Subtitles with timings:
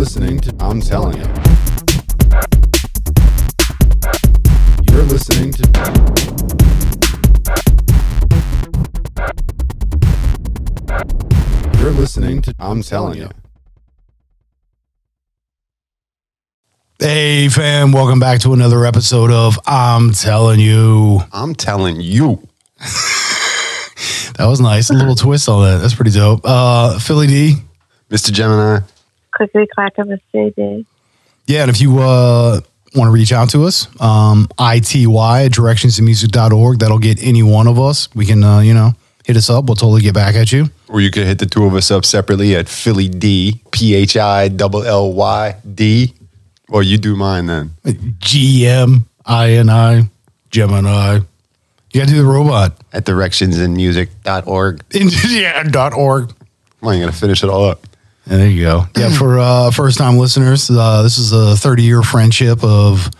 [0.00, 1.26] listening to I'm telling you.
[4.90, 5.62] You're listening to
[11.78, 13.28] You're listening to I'm telling you.
[16.98, 21.20] Hey, fam, welcome back to another episode of I'm Telling You.
[21.30, 22.48] I'm telling you.
[24.38, 24.88] That was nice.
[24.88, 25.82] A little twist on that.
[25.82, 26.40] That's pretty dope.
[26.44, 27.56] Uh, Philly D.
[28.08, 28.32] Mr.
[28.32, 28.80] Gemini.
[29.40, 30.84] Quickly crack of a JD.
[31.46, 32.60] Yeah, and if you uh,
[32.94, 37.80] want to reach out to us, um, ITY at directionsinmusic.org, that'll get any one of
[37.80, 38.14] us.
[38.14, 38.92] We can, uh, you know,
[39.24, 39.64] hit us up.
[39.64, 40.66] We'll totally get back at you.
[40.88, 44.18] Or you could hit the two of us up separately at Philly D, P H
[44.18, 46.12] I double L Y D.
[46.68, 47.70] Or you do mine then.
[47.86, 50.10] GM, INI,
[50.50, 51.14] Gemini.
[51.14, 52.76] You got to do the robot.
[52.92, 54.84] At directionsinmusic.org.
[55.30, 56.28] yeah, dot org.
[56.28, 57.86] Come on, you gotta finish it all up.
[58.30, 58.84] And there you go.
[58.96, 63.10] Yeah, for uh, first time listeners, uh, this is a 30 year friendship of.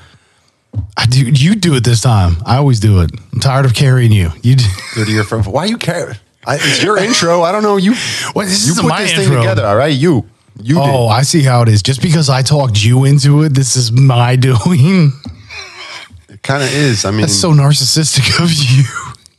[0.96, 2.36] I do, you do it this time.
[2.46, 3.10] I always do it.
[3.32, 4.30] I'm tired of carrying you.
[4.42, 5.44] You do, 30 year friend.
[5.44, 6.16] Why you care?
[6.46, 7.42] I, it's your intro.
[7.42, 7.76] I don't know.
[7.76, 7.94] You
[8.34, 9.24] what, this you is put my this intro.
[9.24, 9.92] thing together, all right?
[9.92, 10.26] You.
[10.62, 11.82] You Oh, I see how it is.
[11.82, 15.10] Just because I talked you into it, this is my doing.
[15.10, 16.34] did.
[16.34, 17.04] It kind of is.
[17.04, 18.84] I mean, That's so narcissistic of you.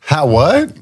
[0.01, 0.73] how what?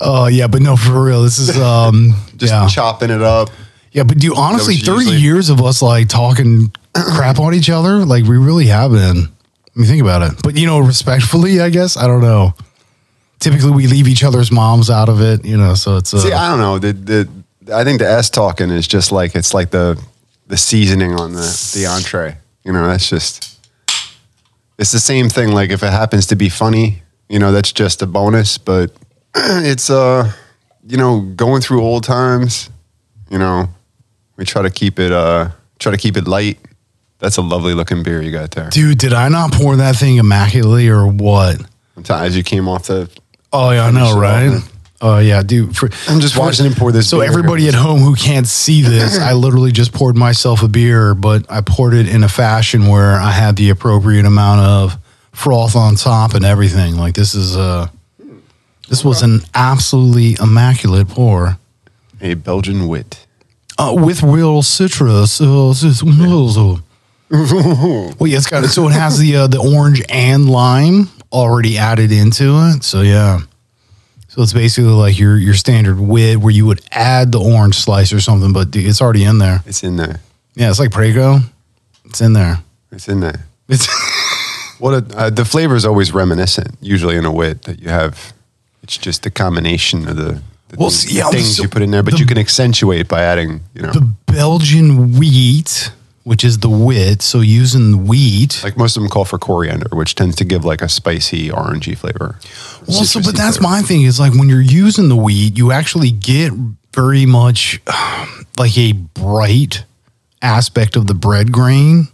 [0.00, 1.22] Oh yeah, but no, for real.
[1.24, 2.68] This is um Just yeah.
[2.68, 3.50] chopping it up.
[3.92, 8.04] Yeah, but do honestly, 30 usually- years of us like talking crap on each other,
[8.04, 9.28] like we really have been.
[9.74, 10.42] I mean, think about it.
[10.42, 12.54] But you know, respectfully, I guess I don't know.
[13.38, 15.74] Typically, we leave each other's moms out of it, you know.
[15.74, 16.78] So it's uh, See, I don't know.
[16.78, 20.02] The the I think the S talking is just like it's like the
[20.46, 22.36] the seasoning on the the entree.
[22.64, 23.58] You know, that's just
[24.78, 25.52] it's the same thing.
[25.52, 28.58] Like if it happens to be funny, you know, that's just a bonus.
[28.58, 28.92] But
[29.34, 30.30] it's uh,
[30.86, 32.70] you know, going through old times.
[33.30, 33.68] You know,
[34.42, 36.58] we try to keep it uh try to keep it light.
[37.20, 38.68] That's a lovely looking beer you got there.
[38.70, 38.98] dude.
[38.98, 41.60] Did I not pour that thing immaculately or what?
[42.10, 43.08] As you came off the,
[43.52, 44.60] Oh yeah, I know, right?
[45.00, 45.76] Oh yeah, dude.
[45.76, 47.08] For, I'm just watching him pour this.
[47.08, 51.14] So everybody at home who can't see this, I literally just poured myself a beer,
[51.14, 54.98] but I poured it in a fashion where I had the appropriate amount of
[55.32, 56.96] froth on top and everything.
[56.96, 57.92] Like this is a,
[58.88, 61.58] this was an absolutely immaculate pour.
[62.20, 63.24] a Belgian wit.
[63.78, 65.40] Uh, with real citrus.
[65.40, 65.72] Uh,
[68.18, 72.12] well, yeah, it's got so it has the uh, the orange and lime already added
[72.12, 72.84] into it.
[72.84, 73.40] So yeah,
[74.28, 78.12] so it's basically like your your standard wit where you would add the orange slice
[78.12, 79.62] or something, but it's already in there.
[79.64, 80.20] It's in there.
[80.54, 81.38] Yeah, it's like Prego.
[82.04, 82.58] It's in there.
[82.90, 83.46] It's in there.
[83.68, 83.88] It's
[84.82, 86.74] What a, uh, the flavor is always reminiscent.
[86.80, 88.32] Usually in a wit that you have,
[88.82, 90.42] it's just the combination of the, the
[90.76, 93.22] Well, see, yeah, things so you put in there, but the- you can accentuate by
[93.22, 95.92] adding, you know, the Belgian wheat,
[96.24, 97.20] which is the wit.
[97.22, 98.60] So using wheat.
[98.64, 101.96] like most of them call for coriander, which tends to give like a spicy orangey
[101.96, 102.38] flavor.
[102.86, 103.70] Well, so but that's flavor.
[103.70, 106.52] my thing is like when you're using the wheat, you actually get
[106.94, 107.80] very much
[108.58, 109.84] like a bright
[110.40, 112.08] aspect of the bread grain.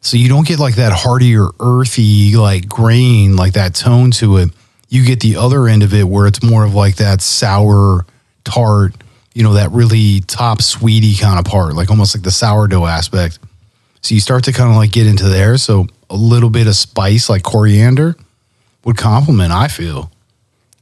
[0.00, 4.36] So you don't get like that hearty or earthy like grain, like that tone to
[4.36, 4.50] it.
[4.94, 8.06] You get the other end of it where it's more of like that sour
[8.44, 8.94] tart,
[9.34, 13.40] you know, that really top sweetie kind of part, like almost like the sourdough aspect.
[14.02, 15.56] So you start to kind of like get into there.
[15.58, 18.14] So a little bit of spice like coriander
[18.84, 20.12] would complement, I feel.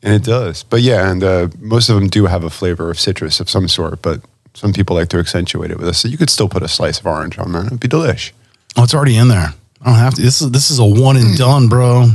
[0.03, 0.63] And it does.
[0.63, 3.67] But yeah, and uh, most of them do have a flavor of citrus of some
[3.67, 4.21] sort, but
[4.53, 5.99] some people like to accentuate it with this.
[5.99, 7.67] So you could still put a slice of orange on that.
[7.67, 8.33] It'd be delish.
[8.77, 9.55] Oh, it's already in there.
[9.81, 10.23] I don't have to.
[10.23, 12.09] This is this is a one and done, bro.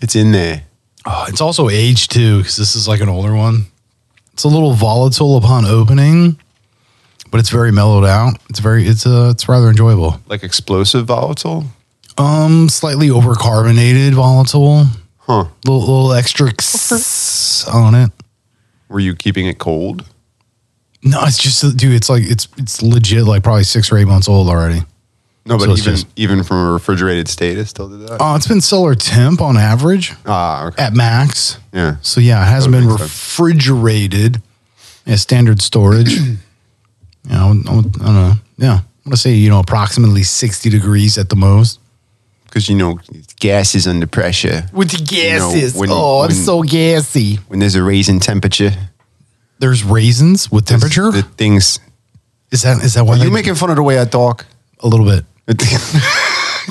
[0.00, 0.64] It's in there.
[1.04, 3.66] Oh, it's also aged too because this is like an older one.
[4.32, 6.38] It's a little volatile upon opening,
[7.30, 8.34] but it's very mellowed out.
[8.48, 10.20] It's very it's uh it's rather enjoyable.
[10.26, 11.64] Like explosive volatile.
[12.18, 14.84] Um, slightly overcarbonated volatile.
[15.18, 15.46] Huh.
[15.64, 18.10] Little little extra x on it.
[18.88, 20.04] Were you keeping it cold?
[21.02, 21.94] No, it's just dude.
[21.94, 23.24] It's like it's it's legit.
[23.24, 24.82] Like probably six or eight months old already.
[25.44, 28.22] No, but So it's even just- even from a refrigerated state, it still did that.
[28.22, 30.82] Uh, it's been cellar temp on average ah, okay.
[30.82, 31.56] at max.
[31.72, 31.96] Yeah.
[32.02, 33.00] So yeah, it hasn't That been sense.
[33.00, 34.40] refrigerated.
[35.04, 36.12] Yeah, standard storage.
[36.20, 36.36] you
[37.28, 38.32] know, I don't know.
[38.56, 41.80] Yeah, I'm gonna say you know approximately 60 degrees at the most.
[42.44, 43.00] Because you know,
[43.40, 44.68] gas is under pressure.
[44.72, 45.74] With the gases.
[45.74, 47.40] when- oh, when- I'm so gassy.
[47.48, 48.74] When there's a raise in temperature,
[49.58, 51.10] There's raisins with temperature.
[51.10, 51.80] the things.
[52.52, 54.46] is that is that why Are they, you making fun of the way I talk?
[54.84, 55.24] a little bit?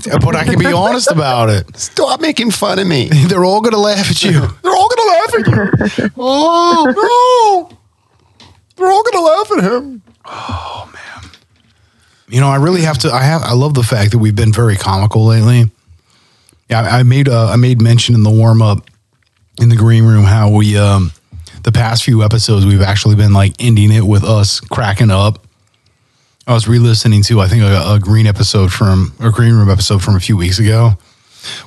[0.06, 1.76] But I can be honest about it.
[1.78, 3.10] Stop making fun of me.
[3.28, 4.32] They're all gonna laugh at you.
[4.64, 6.10] They're all gonna laugh at you.
[6.18, 7.78] oh no!
[8.76, 10.02] They're all gonna laugh at him.
[10.26, 11.32] Oh, man.
[12.30, 13.12] You know, I really have to.
[13.12, 13.44] I have.
[13.44, 15.70] I love the fact that we've been very comical lately.
[16.70, 18.90] Yeah, I I made uh, I made mention in the warm up
[19.62, 21.12] in the green room how we um
[21.64, 25.46] the past few episodes we've actually been like ending it with us cracking up.
[26.51, 30.03] I was re-listening to I think a, a green episode from a green room episode
[30.03, 30.92] from a few weeks ago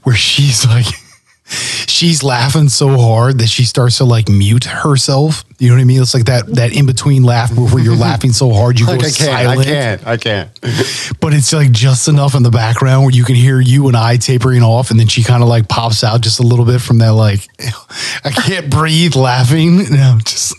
[0.02, 0.84] where she's like
[1.46, 5.42] she's laughing so hard that she starts to like mute herself.
[5.58, 6.02] You know what I mean?
[6.02, 9.06] It's like that that in between laugh where you're laughing so hard you Like go
[9.06, 10.50] I can't, silent I can't, I can't.
[11.20, 14.18] but it's like just enough in the background where you can hear you and I
[14.18, 16.98] tapering off, and then she kind of like pops out just a little bit from
[16.98, 17.48] that like
[18.24, 19.78] I can't breathe laughing.
[19.90, 20.54] No, just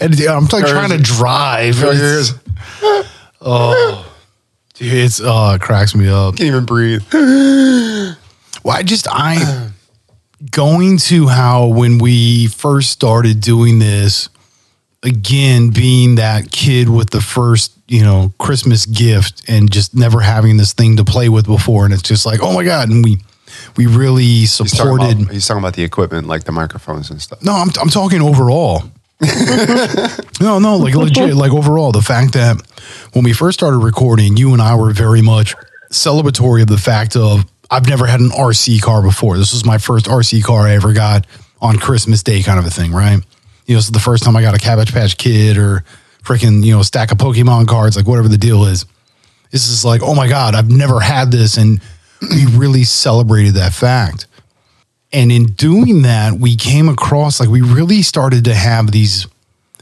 [0.00, 1.76] and I'm like trying to drive.
[3.46, 4.04] Ears
[4.74, 6.36] Dude, it's oh, it cracks me up.
[6.36, 7.02] can't even breathe.
[8.64, 9.70] Well, I just I
[10.50, 14.30] going to how when we first started doing this,
[15.02, 20.56] again being that kid with the first you know Christmas gift and just never having
[20.56, 23.18] this thing to play with before, and it's just like oh my god, and we
[23.76, 25.20] we really He's talking, supported.
[25.22, 27.42] about, he's talking about the equipment, like the microphones and stuff.
[27.42, 28.84] No, I'm I'm talking overall.
[30.40, 32.60] no, no, like legit, like overall, the fact that
[33.12, 35.54] when we first started recording, you and I were very much
[35.90, 39.38] celebratory of the fact of I've never had an RC car before.
[39.38, 41.26] This was my first RC car I ever got
[41.60, 43.20] on Christmas Day, kind of a thing, right?
[43.66, 45.84] You know, this is the first time I got a Cabbage Patch Kid or
[46.22, 48.86] freaking you know stack of Pokemon cards, like whatever the deal is.
[49.50, 51.80] This is like, oh my god, I've never had this, and
[52.20, 54.26] we really celebrated that fact.
[55.14, 59.28] And in doing that, we came across like we really started to have these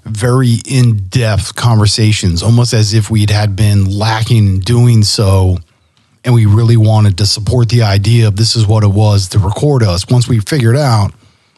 [0.04, 5.56] very in depth conversations, almost as if we'd had been lacking in doing so.
[6.22, 9.38] And we really wanted to support the idea of this is what it was to
[9.38, 10.06] record us.
[10.06, 11.12] Once we figured out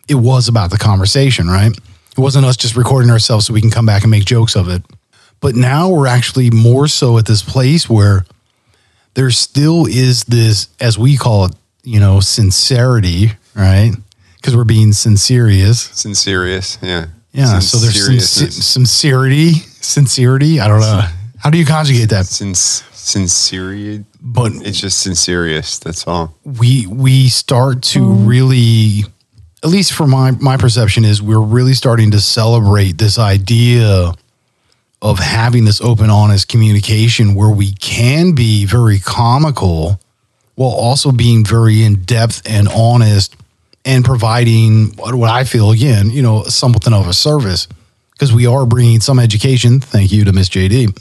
[0.07, 1.77] it was about the conversation, right?
[1.77, 4.69] It wasn't us just recording ourselves so we can come back and make jokes of
[4.69, 4.83] it.
[5.41, 8.25] But now we're actually more so at this place where
[9.15, 13.93] there still is this, as we call it, you know, sincerity, right?
[14.37, 15.81] Because we're being sincerious.
[15.81, 17.07] Sincerious, yeah.
[17.33, 17.59] Yeah.
[17.59, 20.61] So there's sin- sincerity, sincerity.
[20.61, 21.03] I don't know.
[21.39, 22.27] How do you conjugate that?
[22.27, 25.79] Since sincerity, But it's just sincerious.
[25.79, 26.35] That's all.
[26.45, 28.27] we we start to mm.
[28.27, 29.05] really,
[29.63, 34.15] at least for my my perception is we're really starting to celebrate this idea
[35.03, 40.01] of having this open, honest communication where we can be very comical
[40.55, 43.37] while also being very in depth and honest
[43.85, 47.69] and providing what, what I feel again, you know, something of a service
[48.13, 49.81] because we are bringing some education.
[49.81, 50.97] Thank you to Miss JD.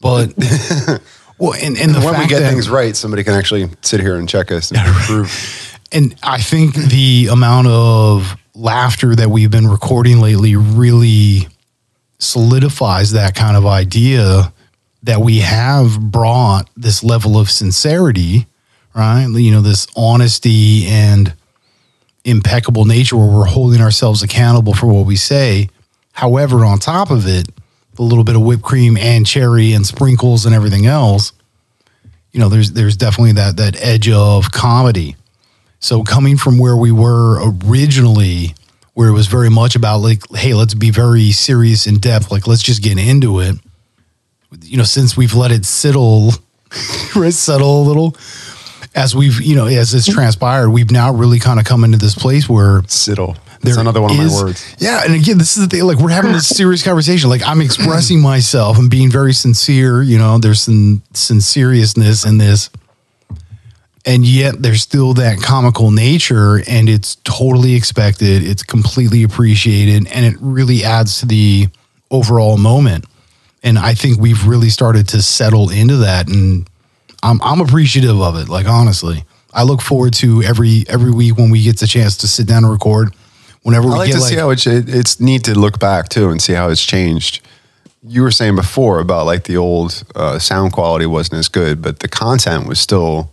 [0.00, 0.34] But
[1.38, 4.16] well, and, and the when we get that, things right, somebody can actually sit here
[4.16, 5.78] and check us and prove.
[5.92, 11.48] and I think the amount of laughter that we've been recording lately really
[12.18, 14.52] solidifies that kind of idea
[15.04, 18.46] that we have brought this level of sincerity,
[18.94, 19.26] right?
[19.26, 21.34] You know, this honesty and
[22.24, 25.68] impeccable nature where we're holding ourselves accountable for what we say.
[26.12, 27.48] However, on top of it,
[27.98, 31.32] a little bit of whipped cream and cherry and sprinkles and everything else,
[32.32, 35.16] you know, there's there's definitely that that edge of comedy.
[35.80, 38.54] So coming from where we were originally,
[38.94, 42.46] where it was very much about like, hey, let's be very serious in depth, like
[42.46, 43.56] let's just get into it.
[44.62, 46.30] You know, since we've let it settle,
[46.70, 48.16] settle a little,
[48.94, 52.14] as we've you know as it's transpired, we've now really kind of come into this
[52.14, 53.36] place where Siddle.
[53.62, 54.74] That's there another one of my words.
[54.78, 55.86] Yeah, and again, this is the thing.
[55.86, 57.30] Like we're having this serious conversation.
[57.30, 60.02] Like I'm expressing myself and being very sincere.
[60.02, 62.70] You know, there's some sinceriousness in this,
[64.04, 68.42] and yet there's still that comical nature, and it's totally expected.
[68.42, 71.68] It's completely appreciated, and it really adds to the
[72.10, 73.04] overall moment.
[73.62, 76.68] And I think we've really started to settle into that, and
[77.22, 78.48] I'm I'm appreciative of it.
[78.48, 82.28] Like honestly, I look forward to every every week when we get the chance to
[82.28, 83.14] sit down and record.
[83.62, 85.78] Whenever we I like get to like, see how it's, it, it's neat to look
[85.78, 87.46] back too and see how it's changed.
[88.02, 92.00] You were saying before about like the old uh, sound quality wasn't as good, but
[92.00, 93.30] the content was still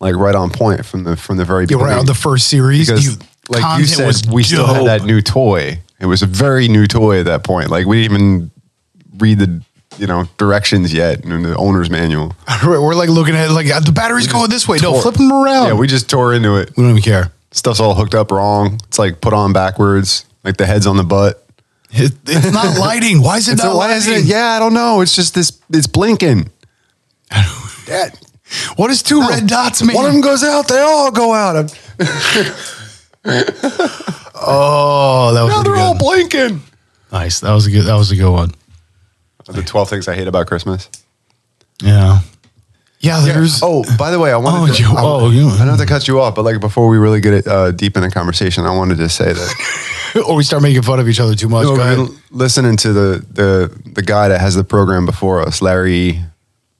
[0.00, 1.84] like right on point from the from the very beginning.
[1.84, 3.12] right, the first series, because you,
[3.50, 5.78] like you said, we still had that new toy.
[6.00, 7.68] It was a very new toy at that point.
[7.68, 8.50] Like we didn't even
[9.18, 9.62] read the
[9.98, 12.34] you know directions yet in the owner's manual.
[12.64, 14.78] We're like looking at it like the battery's going this way.
[14.78, 15.66] No, tore- flip them around.
[15.66, 16.70] Yeah, we just tore into it.
[16.76, 17.32] we don't even care.
[17.50, 18.74] Stuff's all hooked up wrong.
[18.88, 20.24] It's like put on backwards.
[20.44, 21.44] Like the head's on the butt.
[21.90, 23.22] It, it's not lighting.
[23.22, 24.24] Why is it not a- why is lighting?
[24.24, 24.28] it?
[24.28, 25.00] Yeah, I don't know.
[25.00, 25.58] It's just this.
[25.70, 26.50] It's blinking.
[28.76, 29.94] What does two red dots mean?
[29.94, 30.68] one of them goes out.
[30.68, 31.70] They all go out.
[34.40, 35.78] Oh, that was now they're good.
[35.80, 36.60] all blinking.
[37.12, 37.40] nice.
[37.40, 37.82] That was a good.
[37.86, 38.52] That was a good one.
[39.48, 40.88] The twelve things I hate about Christmas.
[41.82, 42.20] Yeah.
[43.00, 45.58] Yeah, there's Oh, by the way, I wanted Oh, to, you- I, oh, you- I
[45.58, 47.96] don't have to cut you off, but like before we really get it uh, deep
[47.96, 51.20] in the conversation, I wanted to say that or we start making fun of each
[51.20, 51.64] other too much.
[51.64, 55.62] No, Go we've listening to the the the guy that has the program before us,
[55.62, 56.20] Larry.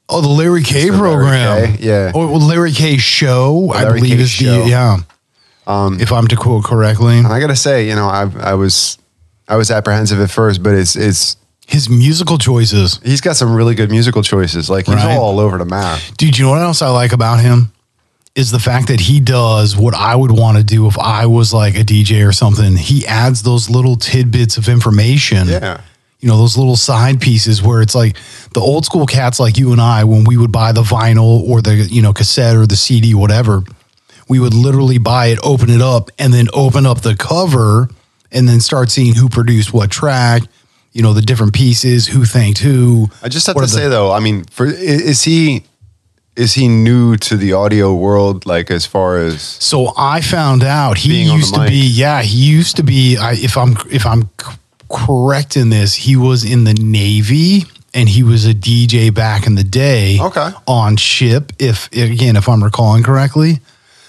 [0.08, 0.90] Oh, the Larry K Mr.
[0.90, 1.76] Larry program.
[1.76, 2.12] K, yeah.
[2.14, 4.64] Oh, well, Larry K show, I believe K is Show.
[4.64, 4.96] the yeah.
[5.68, 8.98] Um, if I'm to quote correctly, And I gotta say, you know, I I was
[9.46, 11.36] I was apprehensive at first, but it's it's
[11.68, 12.98] his musical choices.
[13.04, 14.68] he's got some really good musical choices.
[14.70, 15.16] Like he's Right.
[15.16, 16.00] all over the map.
[16.16, 17.70] Dude, you know what else I like about him?
[18.34, 21.52] Is the fact that he does what I would want to do if I was
[21.52, 22.76] like a DJ or something.
[22.76, 25.48] He adds those little tidbits of information.
[25.48, 25.80] Yeah.
[26.20, 28.16] You know, those little side pieces where it's like
[28.54, 31.60] the old school cats like you and I, when we would buy the vinyl or
[31.62, 33.62] the, you know, cassette or the CD, whatever,
[34.28, 37.88] we would literally buy it, open it up, and then open up the cover
[38.32, 40.42] and then start seeing who produced what track,
[40.92, 43.10] you know, the different pieces, who thanked who.
[43.22, 45.64] I just have to the- say though, I mean, for is he
[46.36, 48.46] is he new to the audio world?
[48.46, 51.76] Like as far as So I found out he Being on the used to be,
[51.76, 53.16] yeah, he used to be.
[53.16, 54.30] I, if I'm if I'm
[54.88, 59.56] correct in this, he was in the Navy and he was a DJ back in
[59.56, 60.18] the day.
[60.20, 60.50] Okay.
[60.66, 61.52] on ship.
[61.58, 63.60] If again, if I'm recalling correctly.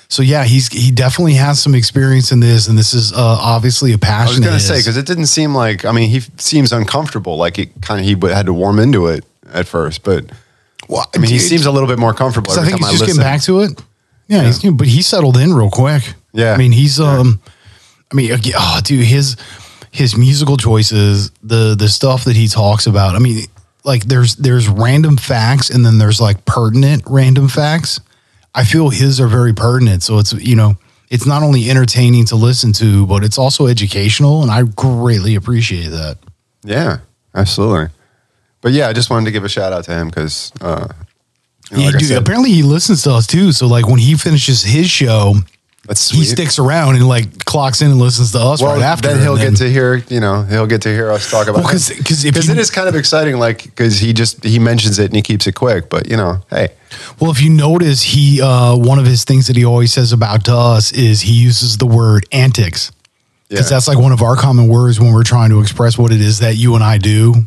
[0.10, 3.92] So yeah, he's he definitely has some experience in this, and this is uh, obviously
[3.92, 7.38] I was gonna say because it didn't seem like I mean he seems uncomfortable.
[7.38, 9.24] Like it kind of he had to warm into it
[9.54, 10.26] at first, but
[10.88, 12.52] Well, I mean he seems a little bit more comfortable.
[12.52, 13.08] I think he's just listen.
[13.08, 13.84] getting back to it.
[14.28, 16.04] Yeah, He's, but he settled in real quick.
[16.34, 16.54] Yeah.
[16.54, 17.40] I mean he's um,
[18.12, 19.38] I mean oh dude, his
[19.92, 23.16] his musical choices, the the stuff that he talks about.
[23.16, 23.44] I mean,
[23.84, 28.00] like there's there's random facts and then there's like pertinent random facts.
[28.60, 30.04] I feel his are very pertinent.
[30.04, 30.76] So it's you know
[31.10, 35.88] it's not only entertaining to listen to, but it's also educational, and I greatly appreciate
[35.88, 36.18] that.
[36.64, 36.98] Yeah,
[37.34, 37.88] absolutely.
[38.60, 40.90] But yeah, I just wanted to give a shout out to him because uh,
[41.72, 43.54] you know, Yeah, like dude, said, apparently he listens to us too.
[43.54, 45.36] So like when he finishes his show,
[45.88, 49.08] that's he sticks around and like clocks in and listens to us well, right after.
[49.08, 51.64] then he'll and get to hear, you know, he'll get to hear us talk about
[51.64, 54.60] Well, 'cause- 'cause if because it is kind of exciting, like because he just he
[54.60, 55.90] mentions it and he keeps it quick.
[55.90, 56.70] But you know, hey,
[57.20, 60.44] Well, if you notice, he uh, one of his things that he always says about
[60.46, 62.92] to us is he uses the word antics
[63.48, 63.76] because Yeah.
[63.78, 66.40] that's like one of our common words when we're trying to express what it is
[66.40, 67.46] that you and I do.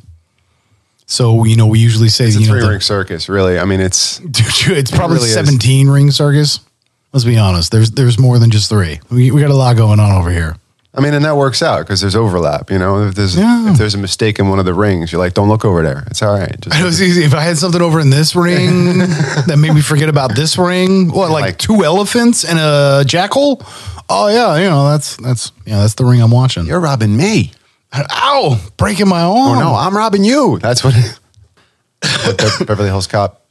[1.07, 3.29] So you know, we usually say it's a you know three the- ring circus.
[3.29, 5.35] Really, I mean, it's Dude, it's probably really is.
[5.35, 6.61] 17 ring circus.
[7.13, 7.71] Let's be honest.
[7.73, 9.01] There's there's more than just three.
[9.11, 10.57] We, we got a lot going on over here.
[10.95, 12.71] I mean, and that works out because there's overlap.
[12.71, 13.71] You know, if there's Yeah.
[13.73, 16.05] if there's a mistake in one of the rings, you're like, don't look over there.
[16.09, 16.55] It's all right.
[16.61, 17.25] Just It was easy.
[17.25, 18.99] If I had something over in this ring
[19.47, 23.63] that made me forget about this ring, what like, Like- two elephants and a jackal?
[24.11, 26.67] Oh yeah, you know that's that's yeah that's the ring I'm watching.
[26.67, 27.53] you're robbing me.
[27.95, 28.59] Ow!
[28.77, 29.57] Breaking my arm.
[29.57, 30.59] Oh no, I'm robbing you.
[30.61, 30.95] That's what.
[32.25, 33.43] what Be- Beverly Hills Cop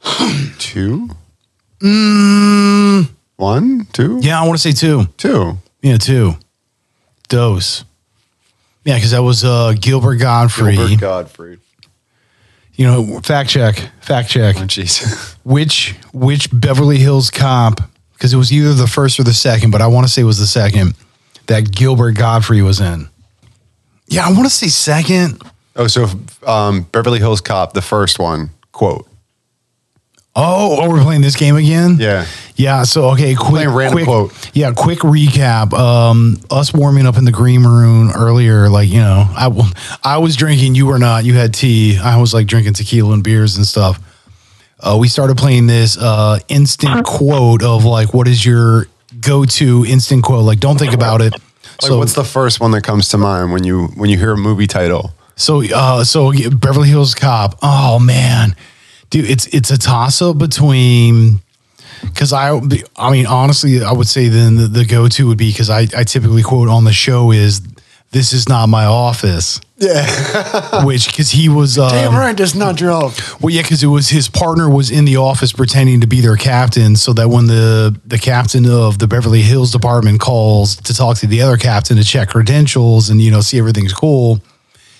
[0.58, 1.08] two,
[1.80, 3.08] mm.
[3.46, 5.06] One, two, Yeah, I want to say two.
[5.16, 5.58] two.
[5.82, 6.34] Yeah, two.
[7.28, 7.84] Dose.
[8.84, 10.76] Yeah, because that was uh, Gilbert Gottfried.
[10.76, 11.58] Gilbert Gottfried.
[12.74, 14.54] You know, fact check, fact check.
[14.58, 15.34] Oh, jeez.
[15.44, 17.80] which which Beverly Hills cop
[18.12, 20.24] because it was either the first or the second, but I want to say it
[20.24, 20.94] was the second
[21.48, 23.08] that Gilbert Gottfried was in.
[24.06, 25.42] Yeah, I want to say second.
[25.74, 26.06] oh, so
[26.46, 28.50] um, Beverly Hills Cop, the first one.
[28.70, 29.08] Quote.
[30.34, 31.98] Oh, oh, we're playing this game again.
[32.00, 32.26] Yeah.
[32.56, 32.84] yeah.
[32.84, 34.50] So okay, quick, random quick, quote.
[34.54, 35.74] Yeah, quick recap.
[35.74, 39.72] Um, us warming up in the green room earlier, like you know, I
[40.02, 41.24] I was drinking, you were not.
[41.24, 41.98] You had tea.
[41.98, 44.00] I was like drinking tequila and beers and stuff.
[44.80, 48.86] Uh, we started playing this uh, instant quote of like, what is your
[49.20, 50.44] go-to instant quote?
[50.44, 51.34] Like, don't think about it.
[51.82, 54.36] Like, what's the first one that comes to mind when you when you hear a
[54.36, 55.12] movie title?
[55.36, 57.58] So, uh, so Beverly Hills Cop.
[57.62, 58.56] Oh man,
[59.12, 61.40] dude, it's it's a toss up between
[62.00, 62.58] because I,
[62.96, 65.82] I mean, honestly, I would say then the, the go to would be because I,
[65.96, 67.60] I typically quote on the show is
[68.10, 70.84] "This is not my office," Yeah.
[70.84, 74.28] which because he was um, right, that's not your well, yeah, because it was his
[74.28, 78.18] partner was in the office pretending to be their captain, so that when the the
[78.18, 82.30] captain of the Beverly Hills department calls to talk to the other captain to check
[82.30, 84.40] credentials and you know see everything's cool,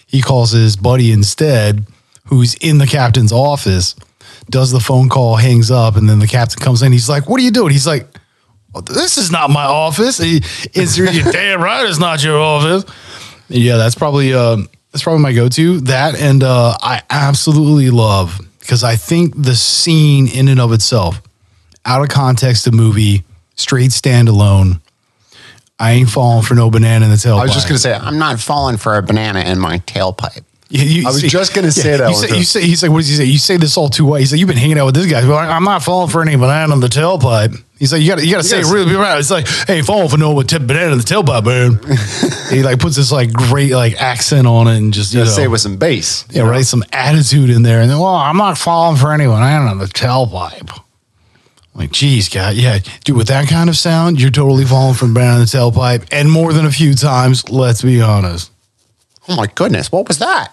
[0.06, 1.86] he calls his buddy instead,
[2.32, 3.94] who's in the captain's office,
[4.50, 6.92] does the phone call, hangs up, and then the captain comes in.
[6.92, 8.06] He's like, "What are you doing?" He's like,
[8.72, 12.84] "Well, "This is not my office." He, it's you're damn right, it's not your office.
[13.48, 14.56] Yeah, that's probably uh,
[14.90, 15.80] that's probably my go-to.
[15.80, 21.20] That and uh, I absolutely love because I think the scene in and of itself,
[21.84, 23.24] out of context, the movie,
[23.56, 24.80] straight standalone.
[25.78, 27.40] I ain't falling for no banana in the tailpipe.
[27.40, 30.44] I was just gonna say, I'm not falling for a banana in my tailpipe.
[30.74, 32.98] You- you I was just gonna say that You say, you say, he's like, what
[33.00, 33.24] does he say?
[33.24, 34.14] You say this all too well.
[34.18, 35.20] He's like, you've been hanging out with this guy.
[35.20, 37.62] Like, I'm not falling for any banana in the tailpipe.
[37.78, 39.18] He's like, you gotta, you gotta say it really right.
[39.18, 41.78] It's like, hey, falling for no with tip banana in the tailpipe, man.
[42.50, 45.30] he like puts this like great like accent on it and just you You know,
[45.30, 46.24] say it with some bass.
[46.30, 47.82] yeah, right, some attitude in there.
[47.82, 50.70] And then, well, I'm not falling for any banana in the tailpipe.
[51.74, 55.34] Like, geez, God, yeah, dude, with that kind of sound, you're totally falling for banana
[55.34, 57.48] in the tailpipe, and more than a few times.
[57.50, 58.50] Let's be honest.
[59.28, 60.52] Oh my goodness, what was that?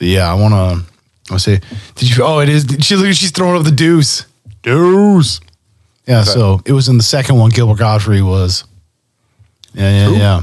[0.00, 1.34] But yeah, I want to.
[1.34, 1.60] I say,
[1.94, 2.24] did you?
[2.24, 2.66] Oh, it is.
[2.80, 3.12] She look.
[3.12, 4.24] She's throwing up the deuce.
[4.62, 5.40] Deuce.
[6.08, 6.22] Yeah.
[6.24, 7.50] So it was in the second one.
[7.50, 8.64] Gilbert Gottfried was.
[9.74, 10.42] Yeah, yeah, yeah.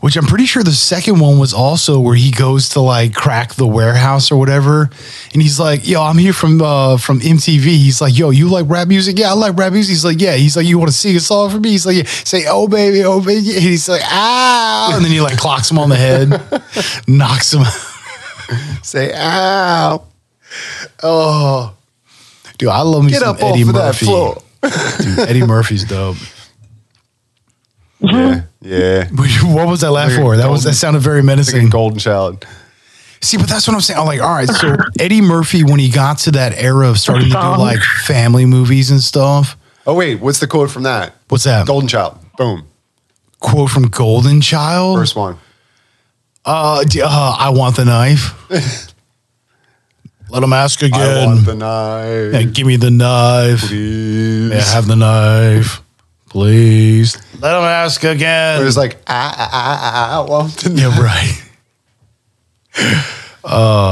[0.00, 3.54] Which I'm pretty sure the second one was also where he goes to like crack
[3.54, 4.90] the warehouse or whatever,
[5.32, 8.68] and he's like, "Yo, I'm here from uh from MTV." He's like, "Yo, you like
[8.68, 9.20] rap music?
[9.20, 11.20] Yeah, I like rap music." He's like, "Yeah." He's like, "You want to sing a
[11.20, 12.02] song for me?" He's like, yeah.
[12.06, 15.78] "Say, oh baby, oh baby." And he's like, "Ah!" And then he like clocks him
[15.78, 16.28] on the head,
[17.08, 17.62] knocks him.
[18.82, 20.04] Say ow.
[21.02, 21.74] Oh,
[22.58, 24.06] dude, I love me Get some up Eddie off of that Murphy.
[24.06, 24.42] floor.
[24.98, 26.16] Dude, Eddie Murphy's dope.
[28.02, 28.40] Uh-huh.
[28.60, 29.08] Yeah, yeah.
[29.54, 30.36] What was that laugh Like for?
[30.36, 31.70] That was that sounded very Like a menacing.
[31.70, 32.44] golden child.
[33.22, 33.98] See, but that's what I'm saying.
[33.98, 37.28] I'm like, all right, so Eddie Murphy, when he got to that era of starting
[37.30, 41.14] to do like family movies and stuff, Oh wait, what's the quote from that?
[41.28, 42.18] what's that Golden child.
[42.36, 42.66] Boom.
[43.40, 44.98] quote from Golden Child?
[44.98, 45.38] First one.
[46.44, 48.34] Uh, d- uh, I want the knife.
[50.30, 51.00] Let him ask again.
[51.00, 52.32] I want the knife.
[52.34, 53.60] yeah, give me the knife.
[53.68, 54.50] please.
[54.50, 55.80] Yeah, have the knife,
[56.28, 57.16] please.
[57.40, 58.60] Let him ask again.
[58.60, 60.26] It was like I, I, ah.
[60.26, 60.80] I want the knife.
[60.82, 61.40] yeah, right.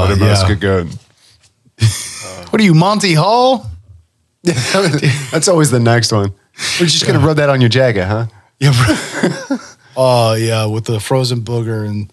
[0.09, 0.31] Let him yeah.
[0.31, 0.89] ask again.
[2.49, 3.65] What are you, Monty Hall?
[4.43, 6.33] That's always the next one.
[6.79, 8.27] We're just gonna rub that on your jacket, huh?
[8.59, 8.73] Yeah.
[9.95, 12.11] Oh yeah, with the frozen booger and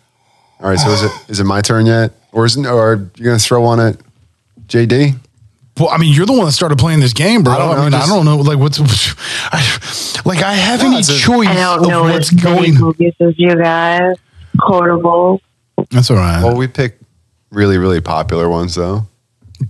[0.63, 0.79] All right.
[0.79, 3.39] So is it is it my turn yet, or is it, or are you gonna
[3.39, 3.99] throw on it,
[4.67, 5.17] JD?
[5.79, 7.55] well, I mean, you're the one that started playing this game, bro.
[7.55, 8.79] I, I don't know, mean, just- I don't know, like what's,
[9.51, 12.75] I, like I have No, any choice I don't of know what's what's going.
[12.75, 14.17] who uses you guys.
[14.61, 15.41] Quotable.
[15.91, 16.43] That's all right.
[16.43, 16.99] Well, we pick
[17.51, 19.07] really really popular ones though.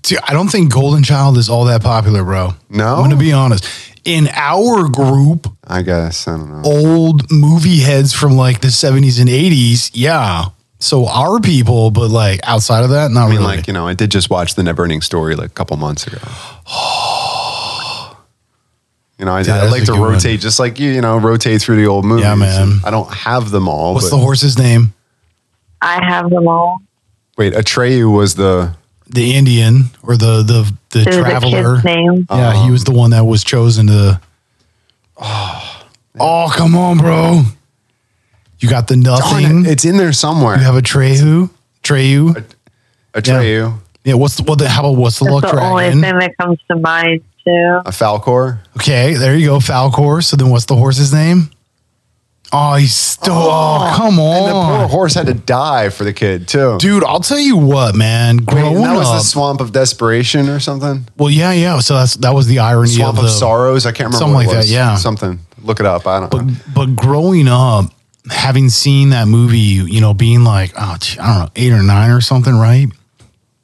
[0.03, 2.55] Dude, I don't think Golden Child is all that popular, bro.
[2.68, 2.96] No?
[2.96, 3.64] I'm gonna be honest.
[4.05, 6.62] In our group, I guess I don't know.
[6.64, 10.46] old movie heads from like the 70s and 80s, yeah.
[10.81, 13.57] So our people, but like outside of that, not I mean, really.
[13.57, 16.19] like you know, I did just watch the Neverending Story like a couple months ago.
[19.19, 20.12] You know, I, Dude, I like to good one.
[20.14, 22.25] rotate, just like you, you know, rotate through the old movies.
[22.25, 22.81] Yeah, man.
[22.87, 23.93] I don't have them all.
[23.93, 24.95] What's but the horse's name?
[25.83, 26.79] I have them all.
[27.37, 28.75] wait, Atreyu was the
[29.11, 31.75] The Indian or the the the This traveler?
[31.75, 32.27] kid's name.
[32.31, 32.73] Yeah, he oh.
[32.73, 34.19] was the one that was chosen to.
[35.19, 35.83] Oh,
[36.19, 37.43] oh come on, bro!
[38.61, 39.64] You got the nothing.
[39.64, 40.57] it, it's in there somewhere.
[40.57, 41.51] you have a Trehu.
[41.83, 42.44] Trehu.
[43.14, 44.14] Atreyu, Yeah.
[44.14, 44.59] What's the what?
[44.59, 47.81] The, how about what's the luck That's the only thing that comes to mind too.
[47.87, 48.59] a Falcor.
[48.77, 50.23] Okay, there you go, Falcor.
[50.23, 51.51] So then, what's the horse's name?
[52.53, 53.33] Oh, he's still.
[53.35, 56.79] Oh, oh, come And the poor horse had to die for the kid too.
[56.79, 57.05] dude.
[57.05, 58.38] I'll tell you what, man.
[58.38, 61.07] Wait, Growing and that was up, the swamp of desperation or something.
[61.16, 61.79] well, yeah, yeah.
[61.79, 63.87] So that's that was the irony Swamp of of, sorrows.
[63.87, 64.18] I can't remember.
[64.18, 64.96] something what it like that, yeah.
[64.96, 65.38] something.
[65.62, 66.07] Look it up.
[66.07, 66.55] I don't but know.
[66.75, 67.92] but growing up,
[68.28, 72.11] having seen that movie, you know, being like, oh, I don't know, eight or nine
[72.11, 72.88] or something, right?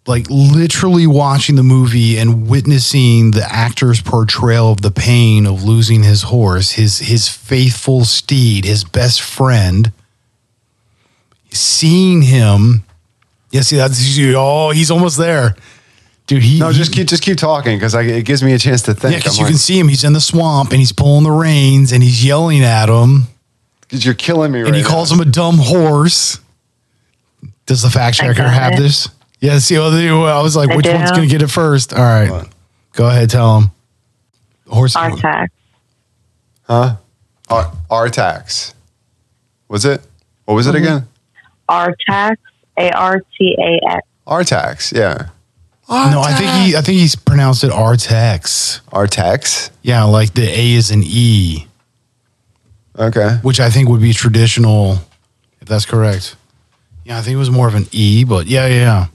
[0.07, 6.05] Like literally watching the movie and witnessing the actor's portrayal of the pain of losing
[6.05, 9.93] his horse, his his faithful steed, his best friend.
[11.51, 12.85] Seeing him,
[13.51, 13.99] yeah, see that's
[14.37, 15.57] oh, he's almost there,
[16.27, 16.43] dude.
[16.43, 18.95] He No, he- just keep just keep talking because it gives me a chance to
[18.95, 19.13] think.
[19.13, 19.89] yeah, because you like, can see him.
[19.89, 23.25] He's in the swamp and he's pulling the reins and he's yelling at him.
[23.89, 26.39] 'Cause you're killing me right and he calls him a dumb horse.
[27.67, 28.79] Does the fact checker have it.
[28.79, 29.09] this?
[29.41, 30.93] Yeah, see, well, they- I was like, I which do.
[30.95, 31.93] one's going to get it first?
[31.93, 32.31] All right.
[32.31, 32.49] What?
[32.93, 33.71] Go ahead, tell him.
[34.69, 34.95] Horse.
[34.95, 35.49] Artax.
[36.63, 36.97] Huh?
[37.49, 38.73] Ar- Artax.
[39.69, 40.01] Was it?
[40.45, 40.77] What was Mm-hmm.
[40.77, 41.09] it again?
[41.69, 42.37] Artax.
[42.79, 44.07] A R T A X.
[44.27, 44.93] Artax.
[44.97, 45.29] Yeah.
[45.89, 46.77] No, I think he.
[46.77, 48.81] I think he's pronounced it Artex.
[48.91, 49.71] Artax.
[49.83, 51.67] Yeah, like the A is an E,
[52.99, 53.39] Okay.
[53.43, 54.99] which I think would be traditional,
[55.61, 56.37] if that's correct.
[57.05, 58.75] Yeah, I think it was more of an E, but yeah, yeah.
[58.75, 59.07] yeah.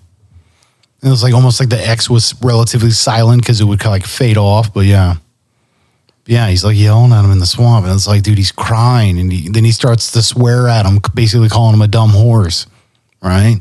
[1.01, 3.95] And it was like almost like the X was relatively silent because it would kind
[3.95, 5.15] of like fade off, but yeah.
[6.27, 9.17] Yeah, he's like yelling at him in the swamp, and it's like, dude, he's crying,
[9.19, 12.67] and he, then he starts to swear at him, basically calling him a dumb horse,
[13.23, 13.59] right?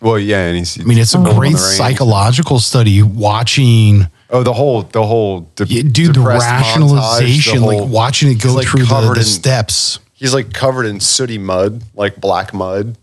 [0.00, 0.80] Well, yeah, and he's.
[0.80, 5.82] I mean, it's a great psychological study watching, Oh, the whole, the whole, de- yeah,
[5.82, 9.20] dude, the depressed montage, the rationalization, whole- like watching it go like, through the, the
[9.20, 9.98] in- steps.
[10.14, 12.96] He's like covered in sooty mud, like black mud.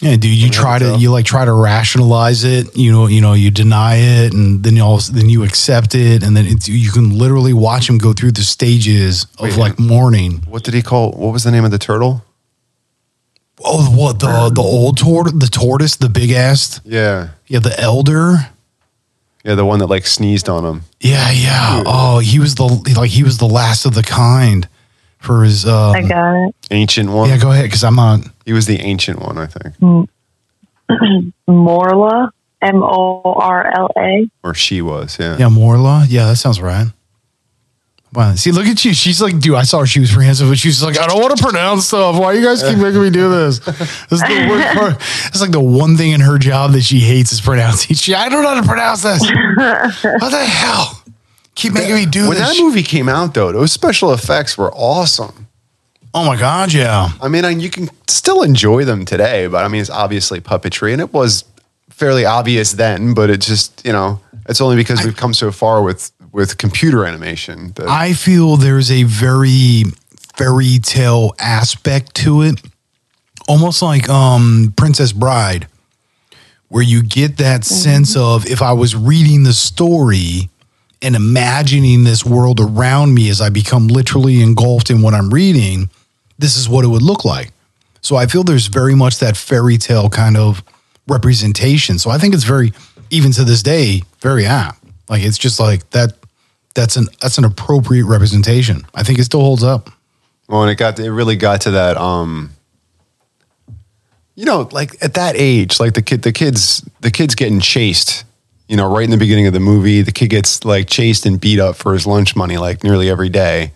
[0.00, 2.76] Yeah, dude, you try to you like try to rationalize it.
[2.76, 6.22] You know, you know, you deny it, and then you all then you accept it,
[6.22, 9.78] and then it's, you can literally watch him go through the stages of Wait, like
[9.80, 10.42] mourning.
[10.48, 11.10] What did he call?
[11.12, 12.24] What was the name of the turtle?
[13.64, 18.50] Oh, what the the old tortoise, the tortoise, the big ass, Yeah, yeah, the elder.
[19.48, 20.82] Yeah, the one that like sneezed on him.
[21.00, 21.82] Yeah, yeah.
[21.86, 22.64] Oh, he was the
[22.96, 24.68] like he was the last of the kind
[25.18, 25.64] for his.
[25.64, 26.54] Um, I got it.
[26.70, 27.30] Ancient one.
[27.30, 28.20] yeah, go ahead, because I'm not.
[28.44, 29.74] he was the ancient one, I think,
[31.48, 32.28] Morla.
[32.60, 34.28] M O R L A.
[34.42, 35.16] or she was.
[35.18, 35.36] Yeah.
[35.38, 36.04] Yeah, Morla.
[36.08, 36.88] Yeah, that sounds right.
[38.14, 38.34] Wow.
[38.36, 38.94] See, look at you.
[38.94, 39.86] She's like, dude, I saw her.
[39.86, 42.18] She was apprehensive, but she was like, I don't want to pronounce stuff.
[42.18, 43.58] Why you guys keep making me do this?
[43.58, 44.94] This is the worst part.
[45.26, 47.96] It's like the one thing in her job that she hates is pronouncing.
[47.96, 49.20] She, I don't know how to pronounce this.
[50.20, 51.02] what the hell?
[51.54, 52.48] Keep making me do When this.
[52.48, 55.48] When that movie came out, though, those special effects were awesome.
[56.14, 57.10] oh my God, yeah.
[57.20, 60.92] I mean, and you can still enjoy them today, but I mean, it's obviously puppetry,
[60.92, 61.44] and it was
[61.90, 63.12] fairly obvious then.
[63.12, 67.04] But it just, you know, it's only because we've come so far with with computer
[67.04, 67.72] animation.
[67.72, 69.84] That, I feel there's a very
[70.36, 72.60] fairy tale aspect to it,
[73.48, 75.66] almost like um, Princess Bride,
[76.68, 80.48] where you get that sense of if I was reading the story
[81.00, 85.90] and imagining this world around me as I become literally engulfed in what I'm reading,
[86.38, 87.52] this is what it would look like.
[88.00, 90.62] So I feel there's very much that fairy tale kind of
[91.06, 91.98] representation.
[91.98, 92.72] So I think it's very,
[93.10, 94.77] even to this day, very apt.
[95.08, 96.12] Like it's just like that.
[96.74, 98.86] That's an that's an appropriate representation.
[98.94, 99.90] I think it still holds up.
[100.48, 101.96] well, and it got it really got to that.
[101.96, 102.50] um
[104.36, 108.24] You know, like at that age, like the kid, the kids, the kids getting chased.
[108.68, 111.40] You know, right in the beginning of the movie, the kid gets like chased and
[111.40, 113.72] beat up for his lunch money like nearly every day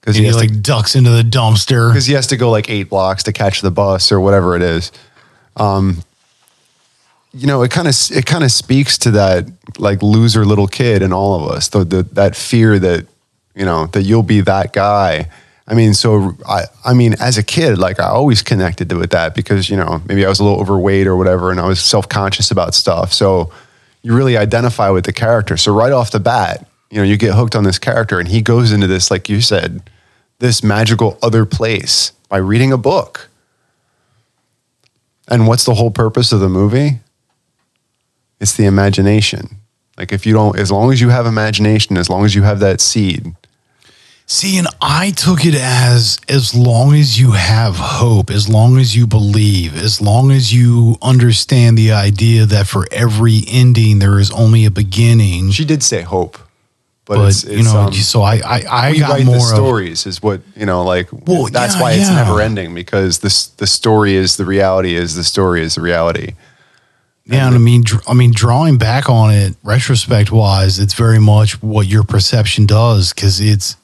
[0.00, 1.88] because he he has to like ducks into the dumpster.
[1.90, 4.60] because he has to go like eight blocks to catch the bus or whatever it
[4.62, 4.92] is.
[5.56, 6.02] Um,
[7.34, 9.46] you know, it kind of it kind of speaks to that
[9.78, 11.68] like loser little kid in all of us.
[11.68, 13.06] The, the that fear that
[13.54, 15.28] you know that you'll be that guy.
[15.66, 19.34] I mean, so I I mean, as a kid, like I always connected with that
[19.34, 22.08] because you know maybe I was a little overweight or whatever, and I was self
[22.08, 23.12] conscious about stuff.
[23.12, 23.52] So
[24.02, 25.56] you really identify with the character.
[25.56, 28.42] So right off the bat, you know, you get hooked on this character, and he
[28.42, 29.90] goes into this, like you said,
[30.38, 33.28] this magical other place by reading a book.
[35.26, 37.00] And what's the whole purpose of the movie?
[38.40, 39.56] It's the imagination.
[39.96, 42.60] Like if you don't, as long as you have imagination, as long as you have
[42.60, 43.34] that seed,
[44.26, 48.96] See, and I took it as as long as you have hope, as long as
[48.96, 54.30] you believe, as long as you understand the idea that for every ending there is
[54.30, 55.50] only a beginning.
[55.50, 56.38] she did say hope,
[57.04, 59.42] but, But it's, it's you know, um, so I I, I got write more the
[59.42, 62.24] of stories is what you know like Well, that's yeah, why it's yeah.
[62.24, 66.32] never ending because this the story is the reality is the story is the reality
[67.26, 71.18] Yeah, and I mean, dr- I mean, drawing back on it, retrospect wise, it's very
[71.18, 73.76] much what your perception does because it's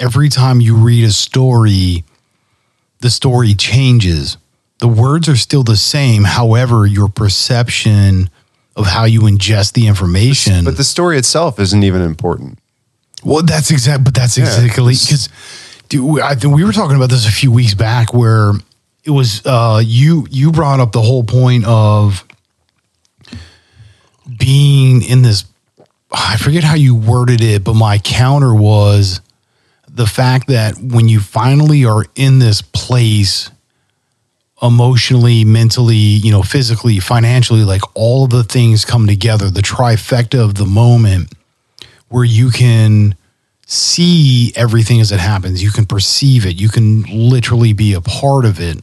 [0.00, 2.04] every time you read a story,
[3.00, 4.36] the story changes.
[4.78, 6.24] The words are still the same.
[6.24, 8.28] However, your perception
[8.76, 10.64] of how you ingest the information.
[10.64, 12.58] but the story itself isn't even important
[13.22, 15.28] Well, that's exact, but that's exactly because,
[15.88, 18.52] dude, I think we were talking about this a few weeks back, where
[19.04, 22.24] it was uh, you you brought up the whole point of
[24.38, 25.44] being in this.
[26.12, 29.20] I forget how you worded it, but my counter was
[29.88, 33.50] the fact that when you finally are in this place
[34.62, 40.42] emotionally, mentally, you know, physically, financially, like all of the things come together, the trifecta
[40.42, 41.32] of the moment
[42.08, 43.14] where you can
[43.66, 45.62] see everything as it happens.
[45.62, 46.60] You can perceive it.
[46.60, 48.78] You can literally be a part of it.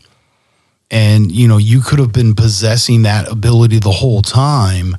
[0.90, 4.98] And, you know, you could have been possessing that ability the whole time,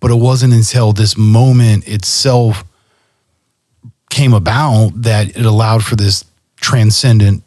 [0.00, 2.64] but it wasn't until this moment itself
[4.10, 6.24] came about that it allowed for this
[6.60, 7.42] transcendent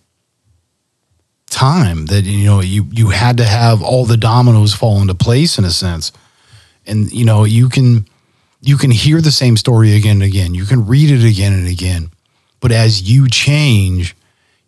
[1.47, 5.57] time that you know you you had to have all the dominoes fall into place
[5.57, 6.11] in a sense.
[6.87, 8.07] And you know you can
[8.61, 10.53] you can hear the same story again and again.
[10.53, 12.11] You can read it again and again.
[12.59, 14.15] But as you change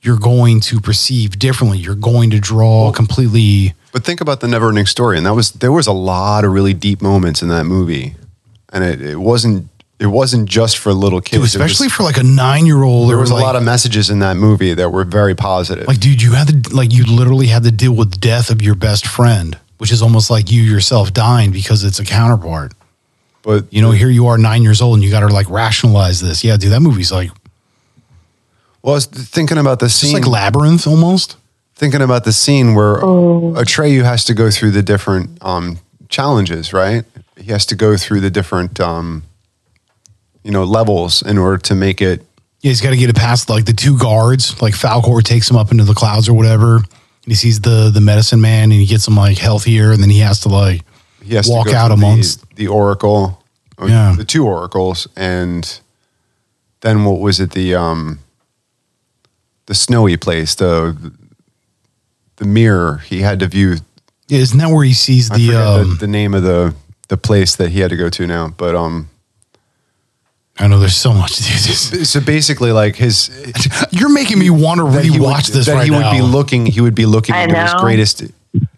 [0.04, 4.70] you're going to perceive differently you're going to draw completely But think about the never
[4.70, 5.18] ending story.
[5.18, 8.16] And that was there was a lot of really deep moments in that movie.
[8.74, 11.32] And it, it wasn't it wasn't just for little kids.
[11.32, 13.64] dude, It was- especially for like a nine year old there was a lot of
[13.64, 15.88] messages in that movie that were very positive.
[15.88, 18.76] like dude you had to like you literally had to deal with death of your
[18.76, 22.74] best friend which is almost like you yourself dying because it's a counterpart
[23.44, 26.20] but you know here you are nine years old and you got to like rationalize
[26.20, 27.30] this yeah dude that movie's like
[28.84, 30.14] well, I was thinking about the just scene.
[30.14, 31.38] like labyrinth almost
[31.76, 33.54] thinking about the scene where Oh.
[33.58, 37.04] Atreyu has to go through the different um, challenges, right?
[37.38, 39.24] He has to go through the different, um,
[40.44, 42.22] you know, levels in order to make it.
[42.62, 44.62] Yeah, he's got to get it past like the two guards.
[44.62, 46.76] Like Falcor takes him up into the clouds or whatever.
[46.78, 46.86] And
[47.32, 50.20] he sees the the medicine man and he gets him like healthier, and then he
[50.20, 50.82] has to like
[51.24, 52.56] He has walk to out through the- amongst.
[52.56, 53.42] the, oracle,
[53.82, 54.14] Yeah.
[54.18, 55.80] the two oracles, and
[56.82, 57.52] then what was it?
[57.52, 58.20] The um,
[59.66, 60.96] the snowy place, the
[62.38, 62.98] the mirror.
[63.06, 63.78] He had to view.
[64.28, 65.90] Yeah, isn't that where he sees I the um?
[65.90, 66.74] the, the name of the
[67.10, 69.10] the place that he had to go to now, but um.
[70.60, 71.38] I know there's so much.
[71.38, 73.32] Dude, So basically, like his
[73.92, 76.12] You're making me want to that he would- rewatch this that right he would now.
[76.12, 76.68] be looking.
[76.68, 78.24] He would be looking I into his greatest.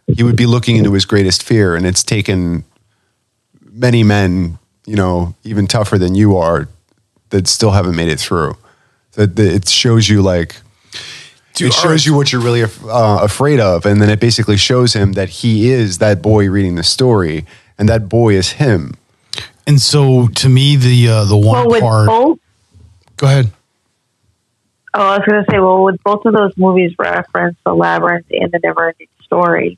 [0.07, 2.63] He would be looking into his greatest fear, and it's taken
[3.73, 6.69] many men, you know, even tougher than you are,
[7.31, 8.55] that still haven't made it through.
[9.13, 10.55] That that it shows you like.
[11.55, 14.57] Dude, it shows you what you're really af- uh, afraid of, and then it basically
[14.57, 17.45] shows him that he is that boy reading the story,
[17.77, 18.95] and that boy is him.
[19.65, 22.07] and so to me, the uh, the one Well, with part.
[22.07, 22.39] both,
[23.17, 23.51] Go ahead.
[24.93, 28.25] oh, I was going to say, well, with both of those movies reference the labyrinth
[28.31, 29.77] and the never-ending story,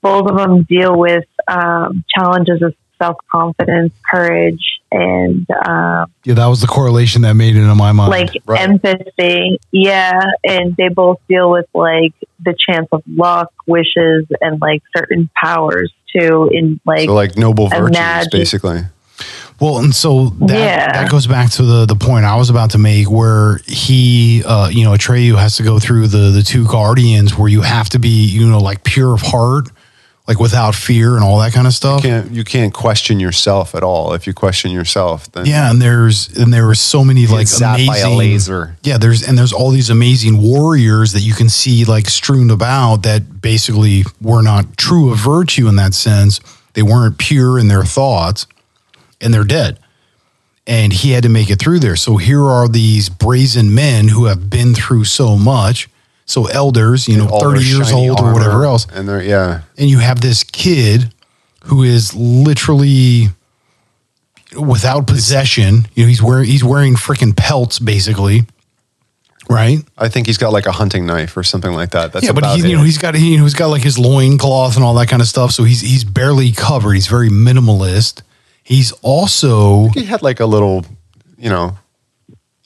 [0.00, 6.60] both of them deal with um, challenges of self-confidence, courage, and um, Yeah, that was
[6.60, 8.10] the correlation that made it in my mind.
[8.10, 8.60] like right.
[8.60, 9.58] empathy.
[9.70, 15.28] Yeah, and they both deal with like the chance of luck, wishes, and like certain
[15.40, 16.50] powers too.
[16.52, 18.80] In like, so like noble virtues, imagine- basically.
[19.60, 20.92] Well, and so that Yeah.
[20.92, 24.68] that goes back to the the point I was about to make, where he, uh,
[24.68, 27.98] you know, Atreyu has to go through the the two guardians, where you have to
[27.98, 29.68] be, you know, like pure of heart,
[30.28, 32.04] like without fear and all that kind of stuff.
[32.04, 34.12] You can't you can't question yourself at all.
[34.12, 37.86] If you question yourself, then Yeah, and there's and there were so many like zapped
[37.86, 38.76] by a amazing laser.
[38.82, 43.04] Yeah, there's and there's all these amazing warriors that you can see like strewn about
[43.04, 46.40] that basically were not true of virtue in that sense.
[46.74, 48.46] They weren't pure in their thoughts
[49.20, 49.78] and they're dead.
[50.66, 51.96] And he had to make it through there.
[51.96, 55.88] So here are these brazen men who have been through so much.
[56.28, 58.86] So elders, you know, 30 years old or whatever else.
[58.92, 59.62] and they're yeah.
[59.78, 61.12] And you have this kid
[61.64, 63.28] who is literally
[64.58, 65.86] without possession.
[65.94, 68.44] You know, he's wearing he's wearing freaking pelts basically.
[69.50, 69.78] Right?
[69.96, 72.12] I think he's got like a hunting knife or something like that.
[72.12, 72.66] That's yeah, but it.
[72.68, 75.28] you know he's got he, he's got like his loincloth and all that kind of
[75.28, 75.52] stuff.
[75.52, 76.92] So he's he's barely covered.
[76.92, 78.20] He's very minimalist.
[78.62, 80.84] He's also he had like a little,
[81.38, 81.78] you know,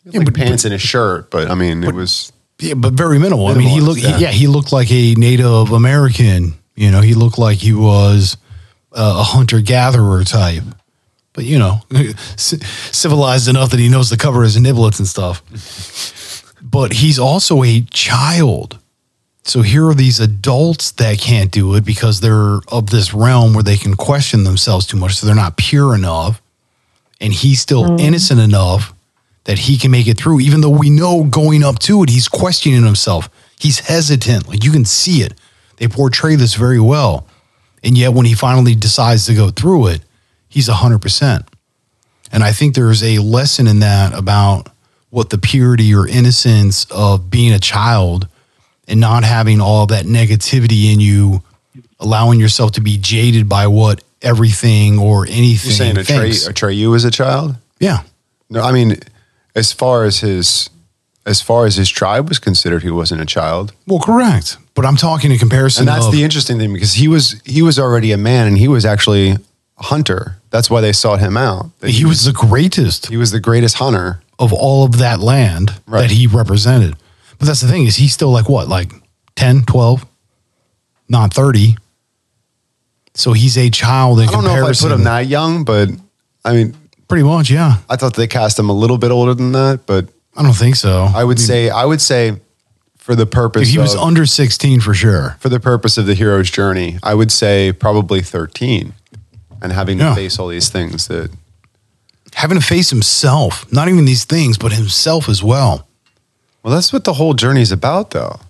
[0.05, 3.19] Yeah, like but- pants and a shirt, but I mean, it was yeah, but very
[3.19, 3.49] minimal.
[3.49, 4.19] I mean, he looked yeah.
[4.19, 4.31] yeah.
[4.31, 6.55] he looked like a Native American.
[6.75, 8.37] You know, he looked like he was
[8.93, 10.63] uh, a hunter gatherer type.
[11.33, 11.81] But you know,
[12.37, 15.43] civilized enough that he knows to cover his niblets and stuff.
[16.63, 18.79] but he's also a child.
[19.45, 23.63] So here are these adults that can't do it because they're of this realm where
[23.63, 25.17] they can question themselves too much.
[25.17, 26.41] So they're not pure enough.
[27.21, 28.92] And he's still innocent enough
[29.45, 32.29] that he can make it through, even though we know going up to it, he's
[32.29, 33.29] questioning himself.
[33.59, 34.49] He's hesitant.
[34.49, 35.35] Like you can see it.
[35.77, 37.27] They portray this very well.
[37.83, 40.03] And yet when he finally decides to go through it,
[40.49, 41.47] he's 100%.
[42.31, 44.69] And I think there's a lesson in that about
[45.11, 48.29] what the purity or innocence of being a child
[48.89, 51.43] and not having all that negativity in you,
[52.01, 55.49] allowing yourself to be jaded by what everything or anything.
[55.49, 55.97] you're saying.
[55.97, 57.57] Atreyu, Atreyu was a child?
[57.79, 58.03] Yeah.
[58.49, 58.97] No, I mean,
[59.55, 60.71] as far as his
[61.25, 63.73] as far as his tribe was considered, he wasn't a child.
[63.87, 64.57] Well, correct.
[64.75, 67.63] But I'm talking in comparison And that's of, the interesting thing because he was he
[67.63, 69.31] was already a man and he was actually
[69.79, 70.37] a hunter.
[70.51, 71.71] That's why they sought him out.
[71.81, 74.21] That he was the greatest he was the greatest hunter.
[74.39, 76.03] of all of that land Right.
[76.03, 76.97] that he represented.
[77.39, 78.91] But that's the thing is he's still like what, like
[79.37, 80.05] 10, 12,
[81.09, 81.77] not 30.
[83.15, 85.91] So he's a child in I don't know if I put him that young, but
[86.45, 86.75] I mean,
[87.13, 87.77] Pretty much, yeah.
[87.91, 90.77] I thought they cast him a little bit older than that, but I don't think
[90.77, 91.11] so.
[91.15, 92.41] I would say I would say
[92.97, 95.37] for the purpose he was of, under 16 for sure.
[95.39, 98.95] for the purpose of the hero's journey, I would say probably 13
[99.61, 101.31] and having to face all these things that
[102.35, 105.87] Having to face himself, not even these things, but himself as well.
[106.63, 108.41] well that's what the whole journey is about though.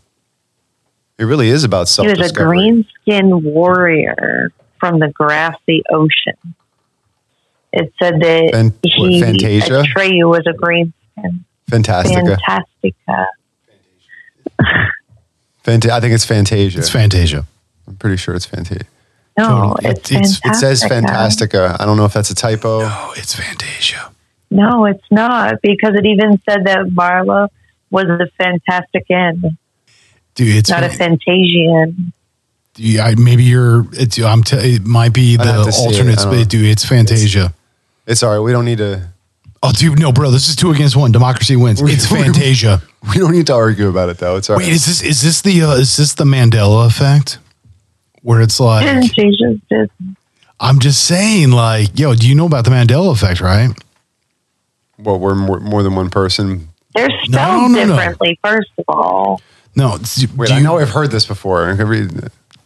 [1.18, 6.54] It really is about he was a green skinned warrior from the grassy ocean.
[7.72, 9.80] It said that Fan- what, he, Fantasia?
[9.80, 11.44] Uh, Atreyu was a green skin.
[11.70, 12.36] Fantastica.
[12.36, 13.26] Fantastica.
[15.64, 16.78] Fanta- I think it's Fantasia.
[16.78, 17.46] It's Fantasia.
[17.86, 18.84] I'm pretty sure it's Fantasia.
[19.38, 19.90] No, Totally.
[19.90, 21.06] it's, It's- It says Fantastica.
[21.06, 21.76] Fantastica.
[21.80, 22.80] I don't know if that's a typo.
[22.80, 24.10] No, it's Fantasia.
[24.50, 27.48] No, it's not because it even said that Marla
[27.90, 29.42] was a fantastic end.
[30.34, 32.12] dude, it's not a Fantasian.
[32.76, 33.86] Yeah, maybe you're.
[33.92, 34.18] It's.
[34.18, 34.42] I'm.
[34.42, 35.86] T- it might be the to see it.
[35.86, 36.66] alternate space, dude.
[36.66, 37.46] It's Fantasia.
[37.46, 37.54] It's
[38.22, 38.38] all right.
[38.40, 39.08] We don't need to.
[39.62, 40.30] oh, dude, no, bro.
[40.30, 41.12] This is two against one.
[41.12, 41.80] Democracy wins.
[41.82, 42.82] It's Fantasia.
[43.12, 44.36] We don't need to argue about it though.
[44.36, 44.64] It's all right.
[44.64, 47.38] Wait, is this is this the uh, is this the Mandela effect?
[48.22, 49.90] Where it's like Fantasia's just
[50.60, 53.70] I'm just saying, like, yo, do you know about the Mandela effect, right?
[54.98, 56.68] well, we're more, more than one person.
[56.94, 57.96] they're No, spelled no, no.
[57.96, 58.38] differently.
[58.44, 59.40] First of all,
[59.74, 61.68] No, it's- Wait, do I you- know I've heard this before.
[61.72, 62.12] I could read-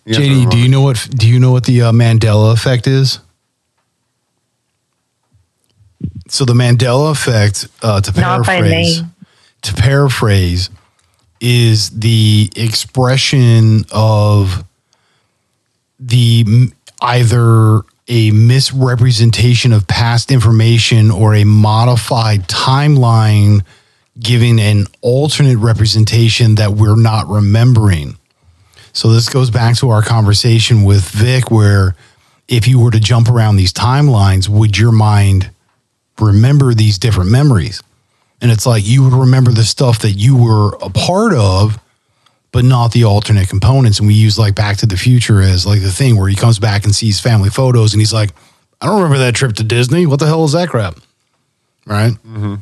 [0.04, 2.52] you have to JD, do you know what do you know what the uh, Mandela
[2.52, 3.20] effect is?
[6.28, 9.02] So the Mandela effect, uh, to paraphrase,
[9.62, 10.70] to paraphrase,
[11.40, 14.64] is the expression of
[15.98, 23.64] the either a misrepresentation of past information or a modified timeline
[24.18, 28.16] giving an alternate representation that we're not remembering.
[28.92, 31.94] So this goes back to our conversation with Vic, where
[32.48, 35.50] if you were to jump around these timelines, would your mind
[36.20, 37.82] remember these different memories?
[38.40, 41.78] And it's like you would remember the stuff that you were a part of,
[42.52, 43.98] but not the alternate components.
[43.98, 46.58] And we use like Back to the Future as like the thing where he comes
[46.58, 48.30] back and sees family photos and he's like,
[48.80, 50.06] I don't remember that trip to Disney.
[50.06, 50.98] What the hell is that crap?
[51.86, 52.12] Right.
[52.12, 52.56] Mm-hmm.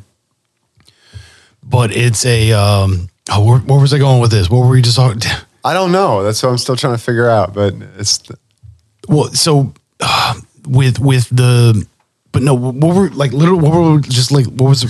[1.63, 4.49] But it's a, um, oh, where, where was I going with this?
[4.49, 5.21] What were we just talking?
[5.63, 6.23] I don't know.
[6.23, 7.53] That's what I'm still trying to figure out.
[7.53, 8.21] But it's
[9.09, 10.35] Well, so uh,
[10.67, 11.85] with with the,
[12.35, 14.83] but no, what were like literally what were just like what was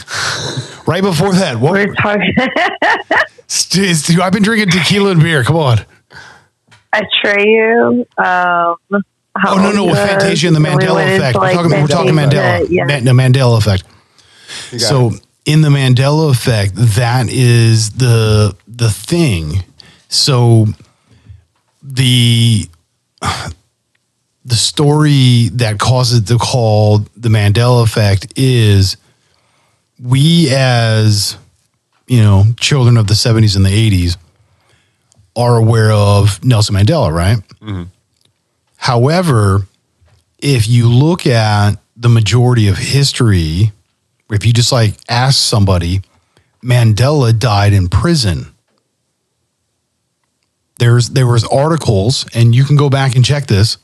[0.88, 1.58] right before that?
[1.60, 2.34] What we're talking
[3.47, 5.43] St- st- I've been drinking tequila and beer.
[5.43, 5.86] Come on.
[6.91, 7.99] Atreyu.
[8.17, 9.03] Um,
[9.47, 11.38] Oh no, no, with Fantasia and the Mandela effect.
[11.38, 12.65] we're talking, we're talking Mandela.
[12.67, 12.86] Yeah.
[12.86, 13.84] Ma- the Mandela effect.
[14.81, 15.21] So it.
[15.45, 19.63] in the Mandela effect, that is the the thing.
[20.10, 20.65] So
[21.84, 22.67] the
[24.45, 28.95] the story that causes the call the Mandela effect is
[29.99, 31.38] we as
[32.08, 33.69] you know children of the 70s and the
[34.05, 34.17] 80s
[35.36, 37.38] are aware of Nelson Mandela, right?
[37.60, 37.84] Mm-hmm.
[38.77, 39.67] However,
[40.39, 43.71] if you look at the majority of history,
[44.31, 46.01] if you just like ask somebody,
[46.63, 48.53] Mandela died in prison.
[50.77, 53.77] There's there was articles, and you can go back and check this.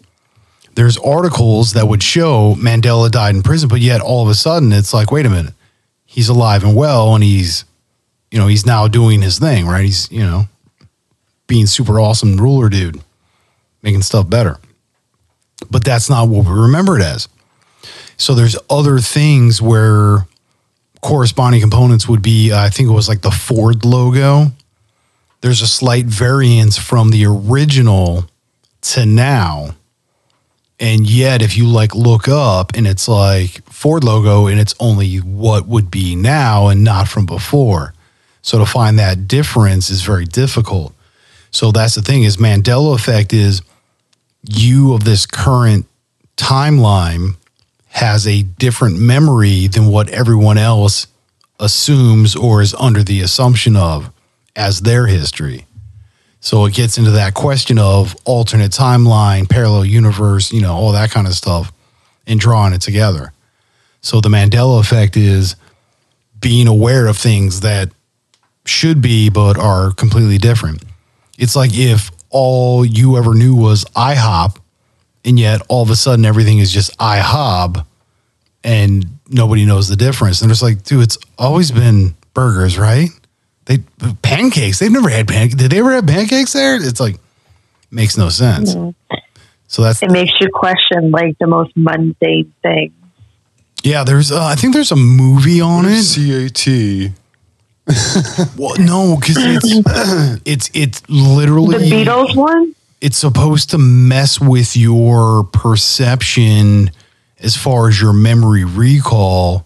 [0.76, 4.72] There's articles that would show Mandela died in prison, but yet all of a sudden
[4.72, 5.54] it's like, wait a minute,
[6.06, 7.66] he's alive and well, and he's,
[8.32, 9.84] you know, he's now doing his thing, right?
[9.84, 10.46] He's, you know,
[11.48, 13.02] being super awesome ruler dude,
[13.82, 14.58] making stuff better.
[15.70, 17.28] But that's not what we remember it as.
[18.18, 20.28] So there's other things where
[21.02, 24.52] corresponding components would be, I think it was like the Ford logo.
[25.42, 28.26] There's a slight variance from the original
[28.82, 29.76] to now.
[30.82, 35.17] And yet, if you like look up and it's like Ford logo and it's only
[35.17, 37.94] what would be now and not from before.
[38.41, 40.96] So to find that difference is very difficult.
[41.52, 43.62] So that's the thing is Mandela effect is
[44.41, 45.86] you of this current
[46.36, 47.36] timeline
[47.89, 51.06] has a different memory than what everyone else
[51.60, 54.12] assumes or is under the assumption of
[54.56, 55.67] as their history.
[56.42, 61.12] So it gets into that question of alternate timeline, parallel universe, you know, all that
[61.12, 61.72] kind of stuff,
[62.26, 63.32] and drawing it together.
[64.02, 65.56] So the Mandela effect is
[66.40, 67.90] being aware of things that
[68.66, 70.84] should be but are completely different.
[71.38, 74.58] It's like if all you ever knew was IHOP,
[75.24, 77.86] and yet all of a sudden everything is just IHOB,
[78.64, 80.42] and nobody knows the difference.
[80.42, 83.10] And it's like, dude, it's always been burgers, right?
[83.78, 84.80] They pancakes.
[84.80, 85.56] They've never had pancakes.
[85.56, 86.76] Did they ever have pancakes there?
[86.76, 87.16] It's like
[87.92, 88.74] makes no sense.
[89.68, 92.94] So that's It makes you question like the most mundane thing.
[93.84, 94.04] yeah.
[94.04, 96.04] There's uh, I think there's a movie on it.
[96.56, 97.14] CAT.
[98.58, 102.74] Well, no, because it's it's it's literally The Beatles one?
[103.02, 106.91] it's supposed to mess with your perception
[107.39, 109.66] as far as your memory recall,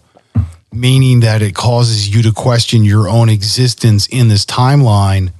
[0.72, 5.32] meaning that it causes you to question your own existence in this timeline.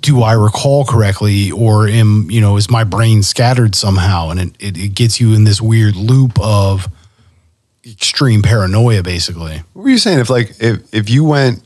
[0.00, 4.56] Do I recall correctly, or am you know is my brain scattered somehow, and it,
[4.58, 6.88] it, it gets you in this weird loop of
[7.84, 9.62] extreme paranoia, basically.
[9.72, 10.20] What were you saying?
[10.20, 11.62] If like if if you went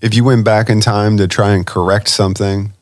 [0.00, 2.72] if you went back in time to try and correct something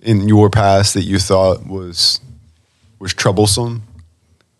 [0.00, 2.20] in your past that you thought was
[2.98, 3.82] was troublesome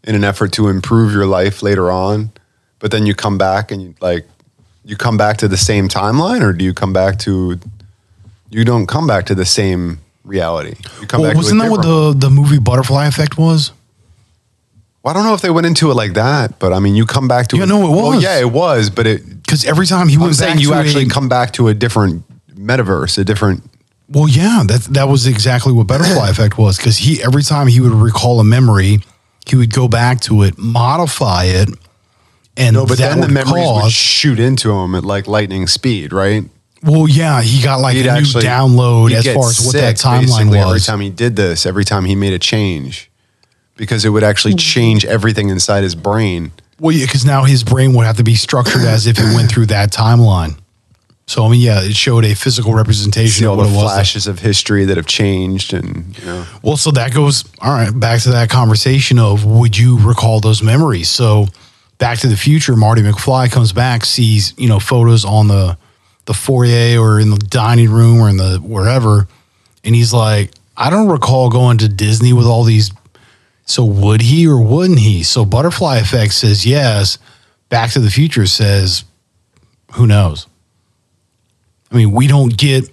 [0.05, 2.31] in an effort to improve your life later on,
[2.79, 4.27] but then you come back and you like
[4.85, 7.59] you come back to the same timeline, or do you come back to?
[8.51, 10.75] You don't come back to the same reality.
[11.01, 11.37] You come Well, back.
[11.37, 13.73] wasn't that what the, the movie Butterfly Effect was?
[15.03, 17.07] Well, I don't know if they went into it like that, but I mean, you
[17.07, 17.57] come back to.
[17.57, 18.23] Yeah, a- no, it Well, was.
[18.23, 19.43] yeah, it was, but it.
[19.43, 22.25] Because every time he I'm went saying you actually a, come back to a different
[22.55, 23.63] metaverse, a different.
[24.09, 26.77] Well, yeah, that that was exactly what Butterfly Effect was.
[26.77, 29.01] Because he every time he would recall a memory,
[29.47, 31.69] he would go back to it, modify it,
[32.57, 35.67] and No, but that then the would memories would shoot into him at like lightning
[35.67, 36.45] speed, right?
[36.85, 39.97] well, yeah, he got like He'd a new actually- download as far as what that
[39.97, 40.67] timeline was.
[40.67, 43.11] Every time he did this, every time he made a change,
[43.77, 44.59] because it would actually hmm.
[44.59, 46.53] change everything inside his brain.
[46.81, 49.51] Well, yeah, because now his brain would have to be structured as if it went
[49.51, 50.59] through that timeline.
[51.27, 53.77] So I mean, yeah, it showed a physical representation See all of what the it
[53.77, 53.93] was.
[53.93, 57.91] flashes of history that have changed, and you know, Well, so that goes all right
[57.99, 61.09] back to that conversation of would you recall those memories?
[61.09, 61.47] So,
[61.99, 65.79] Back to the Future, Marty McFly comes back, sees you know photos on the
[66.27, 69.29] the foyer or in the dining room or in the wherever,
[69.85, 72.91] and he's like, I don't recall going to Disney with all these.
[73.65, 75.23] So would he or wouldn't he?
[75.23, 77.19] So Butterfly Effect says yes.
[77.69, 79.05] Back to the Future says,
[79.93, 80.47] who knows?
[81.93, 82.91] I mean, we don't get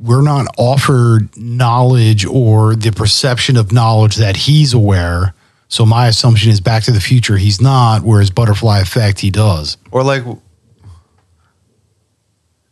[0.00, 5.34] we're not offered knowledge or the perception of knowledge that he's aware.
[5.68, 9.76] So my assumption is Back to the Future, he's not, whereas Butterfly Effect, he does.
[9.92, 10.24] or like,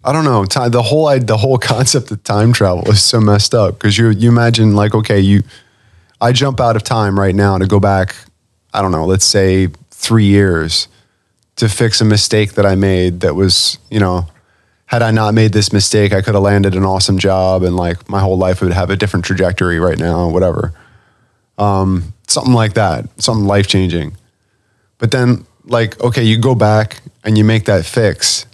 [0.02, 0.44] I don't know.
[0.46, 4.08] Time, the whole the whole concept of time travel is so messed up because you
[4.10, 5.42] you imagine like okay, you,
[6.20, 8.16] I jump out of time right now to go back.
[8.72, 9.04] I don't know.
[9.04, 10.88] Let's say three years
[11.56, 14.26] to fix a mistake that I made that was you know
[14.88, 18.08] had I not made this mistake, I could have landed an awesome job and like
[18.08, 20.72] my whole life would have a different trajectory right now, whatever.
[21.58, 24.16] Um, something like that, something life changing.
[24.96, 28.46] But then, like, okay, you go back and you make that fix,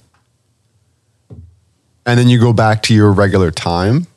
[2.04, 4.08] and then you go back to your regular time.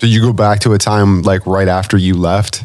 [0.00, 2.62] So you go back to a time like right after you left.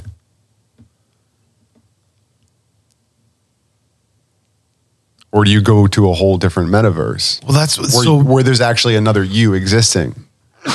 [5.31, 7.43] Or do you go to a whole different metaverse?
[7.43, 10.15] Well, that's where, so, where there's actually another you existing.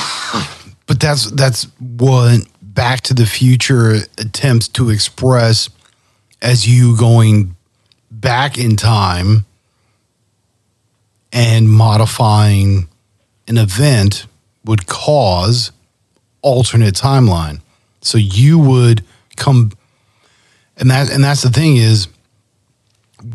[0.87, 5.69] but that's that's what Back to the Future attempts to express
[6.41, 7.55] as you going
[8.11, 9.45] back in time
[11.31, 12.87] and modifying
[13.47, 14.25] an event
[14.63, 15.71] would cause
[16.41, 17.61] alternate timeline.
[18.01, 19.03] So you would
[19.35, 19.71] come
[20.77, 22.07] and that and that's the thing is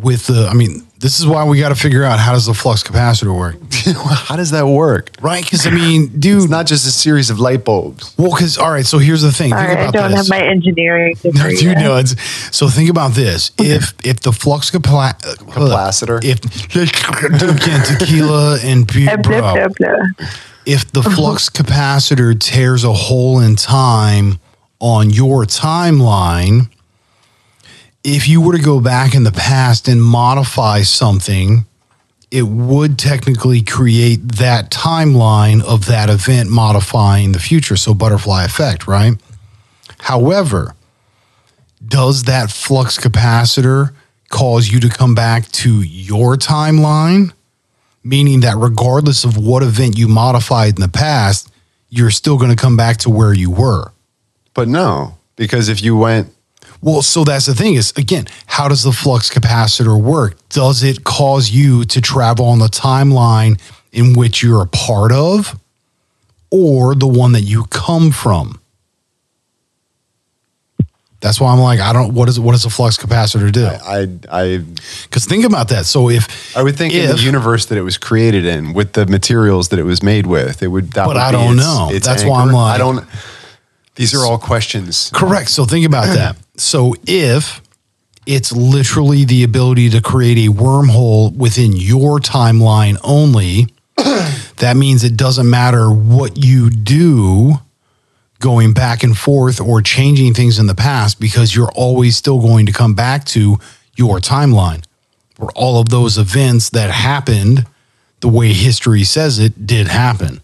[0.03, 2.55] with the I mean this is why we got to figure out how does the
[2.55, 3.57] flux capacitor work.
[4.29, 5.11] How does that work?
[5.23, 5.45] Right?
[5.49, 8.13] Cuz I mean, dude, It's not just a series of light bulbs.
[8.19, 9.53] well cuz all right, so here's the thing.
[9.53, 10.21] All Think right, I don't this.
[10.21, 11.59] have my engineering No, degree.
[11.61, 11.79] you yet.
[11.81, 12.15] know it's
[12.55, 13.51] so think about this.
[13.59, 16.23] If if the flux capla- Capacitor?
[16.23, 16.39] if
[16.77, 20.27] again tequila and beer, bro, blah, blah.
[20.67, 21.17] if the uh-huh.
[21.17, 24.39] flux capacitor tears a hole in time
[24.81, 26.69] on your timeline,
[28.03, 31.67] if you were to go back in the past and modify something,
[32.31, 37.77] it would technically create that timeline of that event modifying the future.
[37.77, 39.15] So, butterfly effect, right?
[39.99, 40.75] However,
[41.87, 43.93] does that flux capacitor
[44.29, 47.33] cause you to come back to your timeline?
[48.03, 51.51] Meaning that regardless of what event you modified in the past,
[51.91, 53.93] you're still going to come back to where you were.
[54.55, 56.33] But no, because if you went,
[56.83, 60.37] Well, so that's the thing is again, how does the flux capacitor work?
[60.49, 63.61] Does it cause you to travel on the timeline
[63.93, 65.59] in which you're a part of
[66.51, 68.61] or the one that you come from?
[71.21, 73.67] That's why I'm like, I don't what is what does a flux capacitor do?
[73.67, 74.65] I, I,
[75.03, 75.85] Because think about that.
[75.85, 79.05] So if I would think in the universe that it was created in, with the
[79.05, 80.93] materials that it was made with, it would.
[80.93, 81.89] That But would I don't its- know.
[81.93, 82.41] its That's why.
[82.41, 83.07] I'm like- I don't.
[84.01, 85.11] These are all questions.
[85.13, 85.51] Correct.
[85.51, 86.37] So think about that.
[86.57, 87.61] So if
[88.25, 95.19] it's literally the ability to create a wormhole within your timeline only, that means it
[95.19, 97.57] doesn't matter what you do
[98.39, 102.65] going back and forth or changing things in the past because you're always still going
[102.65, 103.59] to come back to
[103.97, 104.83] your timeline
[105.37, 107.67] where all of those events that happened
[108.21, 110.41] the way history says it did happen,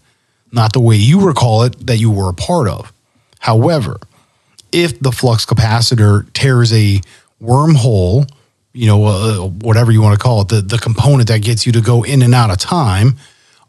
[0.51, 2.93] not the way you recall it that you were a part of.
[3.39, 3.99] However,
[4.71, 7.01] if the flux capacitor tears a
[7.41, 8.29] wormhole,
[8.73, 11.71] you know, uh, whatever you want to call it, the, the component that gets you
[11.73, 13.15] to go in and out of time.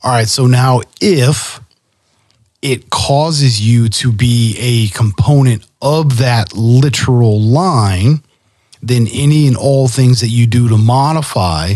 [0.03, 1.61] All right, so now if
[2.63, 8.23] it causes you to be a component of that literal line,
[8.83, 11.75] then any and all things that you do to modify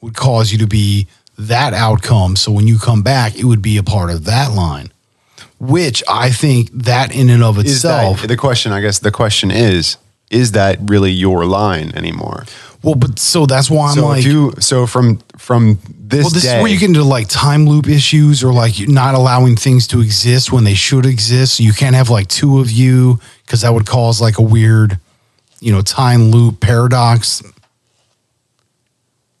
[0.00, 1.06] would cause you to be
[1.38, 2.36] that outcome.
[2.36, 4.91] So when you come back, it would be a part of that line.
[5.62, 8.20] Which I think that in and of itself.
[8.20, 8.72] that the question?
[8.72, 9.96] I guess the question is:
[10.30, 12.44] Is that really your line anymore?
[12.82, 16.42] well, but so that's why I'm so like, you so from from this well, this
[16.42, 19.86] day, is where you get into like time loop issues or like not allowing things
[19.88, 21.58] to exist when they should exist.
[21.58, 24.98] So you can't have like two of you because that would cause like a weird,
[25.60, 27.42] you know, time loop paradox.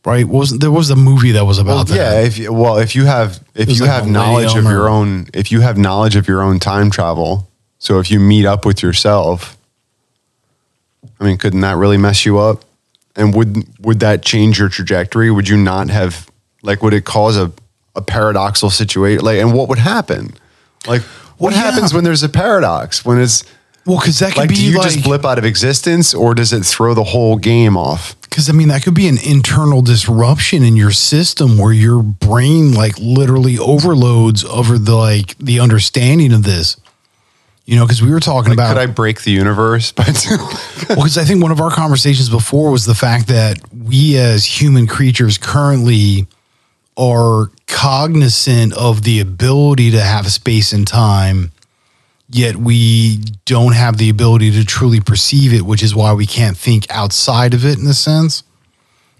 [0.04, 0.26] Right?
[0.26, 1.96] What was there was a movie that was well, about that?
[1.96, 2.20] yeah.
[2.26, 5.52] If you, well, if you have if you like have knowledge of your own if
[5.52, 7.48] you have knowledge of your own time travel,
[7.78, 9.56] so if you meet up with yourself,
[11.20, 12.64] I mean, couldn't that really mess you up?
[13.14, 15.30] And would would that change your trajectory?
[15.30, 16.28] Would you not have
[16.62, 17.52] like would it cause a
[17.94, 19.24] a paradoxal situation?
[19.24, 20.32] Like, and what would happen?
[20.86, 21.70] Like, what Well, yeah.
[21.70, 23.04] happens when there's a paradox?
[23.04, 23.44] When it's
[23.84, 26.34] Well, because that could like, be do you like, just blip out of existence, or
[26.34, 28.20] does it throw the whole game off?
[28.22, 32.72] Because I mean, that could be an internal disruption in your system where your brain
[32.72, 36.76] like literally overloads over the like the understanding of this.
[37.64, 39.92] You know, because we were talking Like, about could I break the universe?
[39.92, 40.04] By
[40.88, 44.44] well, because I think one of our conversations before was the fact that we as
[44.44, 46.26] human creatures currently
[46.96, 51.52] are cognizant of the ability to have space and time,
[52.32, 56.56] yet we don't have the ability to truly perceive it, which is why we can't
[56.56, 58.42] think outside of it in a sense.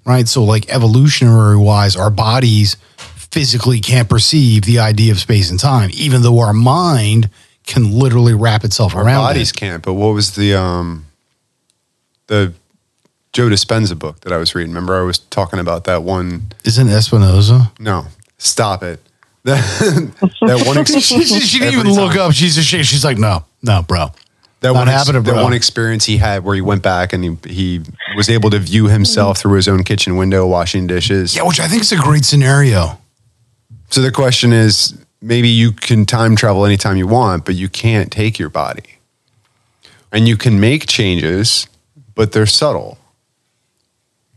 [0.04, 0.26] Right.
[0.26, 5.90] So, like evolutionary wise, our bodies physically can't perceive the idea of space and time,
[5.92, 7.30] even though our mind
[7.66, 9.06] can literally wrap itself around.
[9.06, 9.56] Our around bodies it.
[9.56, 9.82] can't.
[9.82, 11.06] But what was the um
[12.26, 12.52] the
[13.32, 14.72] Joe Dispenza book that I was reading?
[14.72, 16.52] Remember, I was talking about that one.
[16.64, 17.70] Isn't Espinoza?
[17.78, 18.06] No,
[18.38, 19.00] stop it.
[19.44, 19.60] That,
[20.42, 20.78] that one.
[20.78, 22.20] Ex- she, she- she didn't even look time.
[22.28, 22.32] up.
[22.32, 22.86] She's ashamed.
[22.86, 24.08] She's like, no, no, bro.
[24.60, 27.24] That Not one, ex- happening, that one experience he had where he went back and
[27.24, 27.80] he, he
[28.16, 31.34] was able to view himself through his own kitchen window washing dishes.
[31.34, 33.00] Yeah, which I think is a great scenario.
[33.90, 38.12] So the question is maybe you can time travel anytime you want, but you can't
[38.12, 38.98] take your body.
[40.12, 41.66] And you can make changes,
[42.14, 42.98] but they're subtle.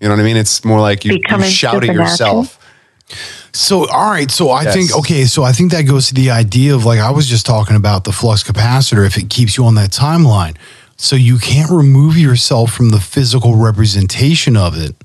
[0.02, 0.38] You know what I mean?
[0.38, 1.96] It's more like you, you shout at supernatural?
[2.08, 3.45] yourself.
[3.56, 4.30] So, all right.
[4.30, 4.74] So, I Yes.
[4.74, 5.26] think, okay.
[5.26, 8.04] So, I think that goes to the idea of like I was just talking about
[8.04, 10.56] the flux capacitor, if it keeps you on that timeline.
[10.98, 14.96] So, you can't remove yourself from the physical representation of it.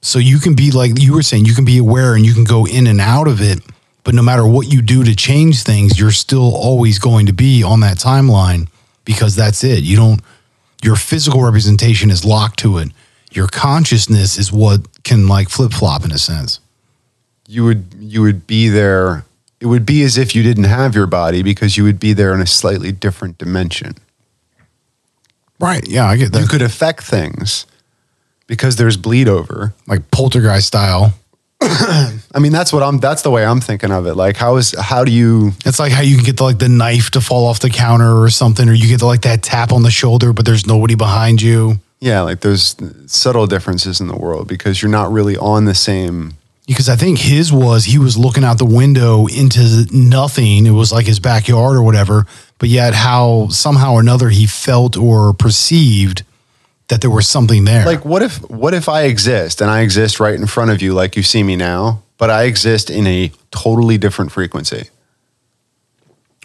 [0.00, 2.44] So, you can be like you were saying, you can be aware and you can
[2.44, 3.60] go in and out of it.
[4.04, 7.62] But no matter what you do to change things, you're still always going to be
[7.62, 8.68] on that timeline
[9.04, 9.82] because that's it.
[9.82, 10.20] You don't,
[10.82, 12.88] your physical representation is locked to it.
[13.32, 16.60] Your consciousness is what can like flip flop in a sense.
[17.46, 19.24] You would you would be there.
[19.60, 22.34] It would be as if you didn't have your body because you would be there
[22.34, 23.94] in a slightly different dimension.
[25.60, 25.86] Right.
[25.88, 26.40] Yeah, I get that.
[26.40, 27.66] You could affect things
[28.46, 29.74] because there's bleed over.
[29.86, 31.14] like poltergeist style.
[31.60, 32.98] I mean, that's what I'm.
[32.98, 34.14] That's the way I'm thinking of it.
[34.14, 35.52] Like, how is how do you?
[35.64, 38.20] It's like how you can get the, like the knife to fall off the counter
[38.20, 40.94] or something, or you get the, like that tap on the shoulder, but there's nobody
[40.94, 41.78] behind you.
[42.00, 42.76] Yeah, like there's
[43.06, 46.34] subtle differences in the world because you're not really on the same.
[46.66, 50.64] Because I think his was he was looking out the window into nothing.
[50.66, 52.26] It was like his backyard or whatever.
[52.58, 56.22] But yet, how somehow or another he felt or perceived
[56.88, 57.84] that there was something there.
[57.84, 60.94] Like, what if what if I exist and I exist right in front of you,
[60.94, 64.90] like you see me now, but I exist in a totally different frequency,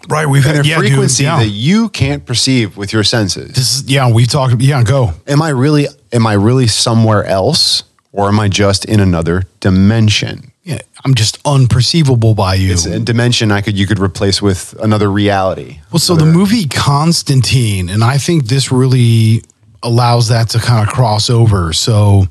[0.08, 0.26] right?
[0.26, 1.40] We've had a yeah, dude, frequency yeah.
[1.40, 3.50] that you can't perceive with your senses.
[3.50, 4.12] this is yeah.
[4.12, 4.62] We've talked.
[4.62, 5.14] Yeah, go.
[5.28, 10.52] am I really am I really somewhere else, or am I just in another dimension?
[10.64, 12.72] Yeah, I'm just unperceivable by you.
[12.74, 15.80] It's a dimension I could you could replace with another reality.
[15.92, 19.44] Well, so the movie Constantine, and I think this really
[19.82, 21.74] allows that to kind of cross over.
[21.74, 22.26] So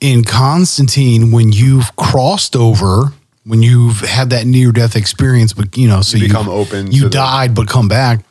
[0.00, 3.12] in Constantine, when you've crossed over,
[3.44, 6.90] when you've had that near death experience, but you know, so You you become open
[6.92, 8.24] you to the- died but come back.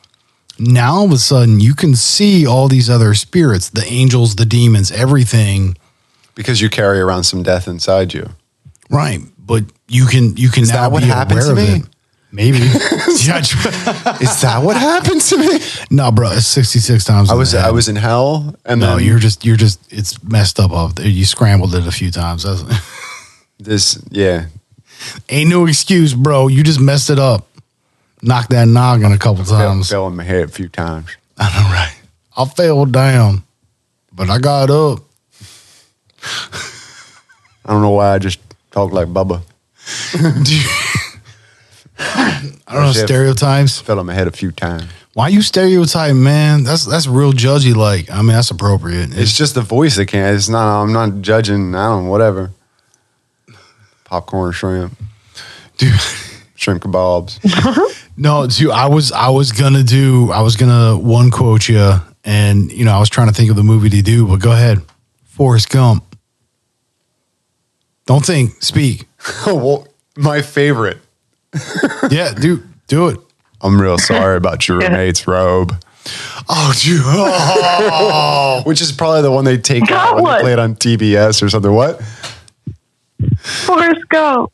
[0.58, 4.46] Now all of a sudden you can see all these other spirits, the angels, the
[4.46, 5.76] demons, everything.
[6.34, 8.28] Because you carry around some death inside you.
[8.90, 9.20] Right.
[9.38, 11.74] But you can you can Is now that what be happened aware to of me?
[11.80, 11.88] it.
[12.34, 12.58] Maybe.
[12.62, 13.26] Is
[14.40, 15.58] that what happened to me?
[15.90, 17.28] no, bro, it's 66 times.
[17.30, 17.68] I in was the head.
[17.68, 20.70] I was in hell, and No, then you're just you're just it's messed up.
[20.72, 21.06] Up there.
[21.06, 22.44] You scrambled it a few times.
[22.44, 22.62] That's,
[23.58, 24.02] this.
[24.10, 24.46] Yeah,
[25.28, 26.48] ain't no excuse, bro.
[26.48, 27.46] You just messed it up.
[28.22, 29.90] Knocked that noggin a couple fell, times.
[29.90, 31.14] fell on my head a few times.
[31.38, 31.94] I know, right?
[32.36, 33.42] I fell down,
[34.12, 35.00] but I got up.
[37.64, 39.42] I don't know why I just talk like Bubba.
[41.98, 43.80] I don't know stereotypes.
[43.80, 44.84] Fell on my head a few times.
[45.14, 46.64] Why you stereotype, man?
[46.64, 47.74] That's that's real judgy.
[47.74, 49.10] Like, I mean, that's appropriate.
[49.16, 50.34] It's just the voice that can't.
[50.34, 50.82] It's not.
[50.82, 51.74] I'm not judging.
[51.74, 52.06] I don't.
[52.08, 52.50] Whatever.
[54.04, 54.96] popcorn shrimp,
[55.76, 55.92] Dude.
[56.54, 57.38] shrimp kebabs.
[58.14, 61.94] No, dude, I was I was gonna do I was gonna one quote you,
[62.24, 64.52] and you know I was trying to think of the movie to do, but go
[64.52, 64.82] ahead,
[65.24, 66.11] Forrest Gump.
[68.12, 69.06] Don't think, speak.
[69.46, 69.88] well,
[70.18, 70.98] my favorite.
[72.10, 73.18] Yeah, do do it.
[73.62, 75.74] I'm real sorry about your roommate's robe,
[76.46, 77.00] Oh, dude.
[77.04, 78.60] Oh.
[78.66, 80.36] which is probably the one they take Got out when one.
[80.36, 81.72] they play it on TBS or something.
[81.72, 82.02] What?
[83.38, 84.52] Forrest Gump.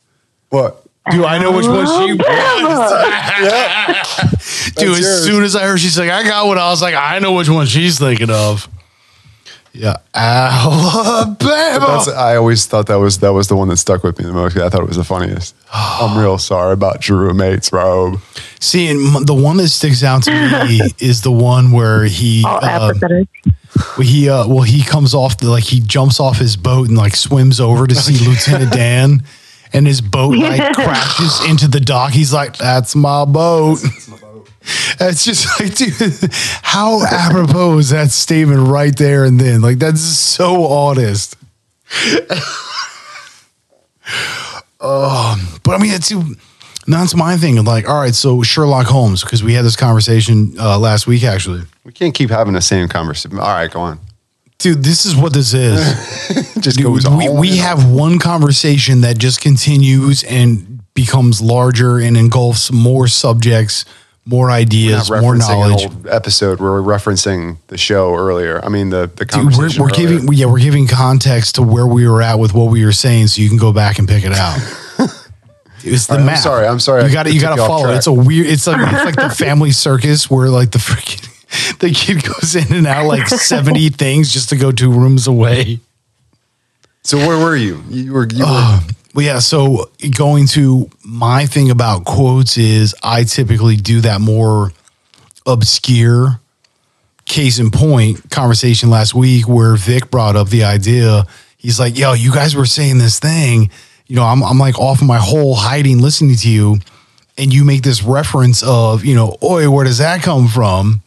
[0.49, 0.85] What?
[1.11, 4.03] Dude, I know which one she Alabama.
[4.75, 5.25] Dude, as yours.
[5.25, 7.49] soon as I heard she's like, I got one, I was like, I know which
[7.49, 8.69] one she's thinking of.
[9.79, 11.37] Yeah, Alabama.
[11.79, 14.33] That's, I always thought that was that was the one that stuck with me the
[14.33, 14.57] most.
[14.57, 15.55] I thought it was the funniest.
[15.73, 18.19] I'm real sorry about your roommate's robe.
[18.59, 20.31] See, and the one that sticks out to
[20.67, 23.29] me is the one where he All apathetic.
[23.97, 26.97] Well, he uh, well he comes off the like he jumps off his boat and
[26.97, 29.23] like swims over to see Lieutenant Dan,
[29.71, 32.11] and his boat like crashes into the dock.
[32.11, 34.09] He's like, "That's my boat." That's
[34.99, 39.61] just like, dude, how apropos is that statement right there and then?
[39.61, 41.35] Like, that's so honest.
[44.79, 46.13] um, but I mean, it's
[46.87, 47.63] that's my thing.
[47.63, 51.63] Like, all right, so Sherlock Holmes, because we had this conversation uh, last week actually.
[51.83, 53.39] We can't keep having the same conversation.
[53.39, 53.99] All right, go on.
[54.59, 55.79] Dude, this is what this is.
[56.59, 61.97] Just Dude, goes we, on we have one conversation that just continues and becomes larger
[61.97, 63.85] and engulfs more subjects,
[64.29, 65.89] more ideas, more knowledge.
[66.07, 68.63] Episode where we're referencing the show earlier.
[68.63, 72.07] I mean the the Dude, we're, we're giving yeah we're giving context to where we
[72.07, 74.33] were at with what we were saying, so you can go back and pick it
[74.33, 74.59] out.
[75.81, 76.37] It's the I'm map.
[76.39, 77.93] sorry, I'm sorry, You got to you got to follow.
[77.93, 78.47] It's a weird.
[78.47, 82.75] It's like it's like the family circus where like the freaking the kid goes in
[82.75, 85.79] and out like seventy things just to go two rooms away.
[87.03, 87.81] So where were you?
[87.89, 88.79] You were you were
[89.19, 89.39] Well, yeah.
[89.39, 94.71] So going to my thing about quotes is I typically do that more
[95.45, 96.39] obscure.
[97.25, 101.25] Case in point, conversation last week where Vic brought up the idea.
[101.57, 103.71] He's like, "Yo, you guys were saying this thing.
[104.07, 106.77] You know, I'm I'm like off my whole hiding, listening to you,
[107.37, 111.01] and you make this reference of, you know, oi, where does that come from?"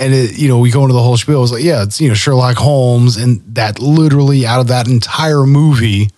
[0.00, 1.44] And it, you know, we go into the whole spiel.
[1.44, 5.46] It's like, "Yeah, it's you know Sherlock Holmes," and that literally out of that entire
[5.46, 6.10] movie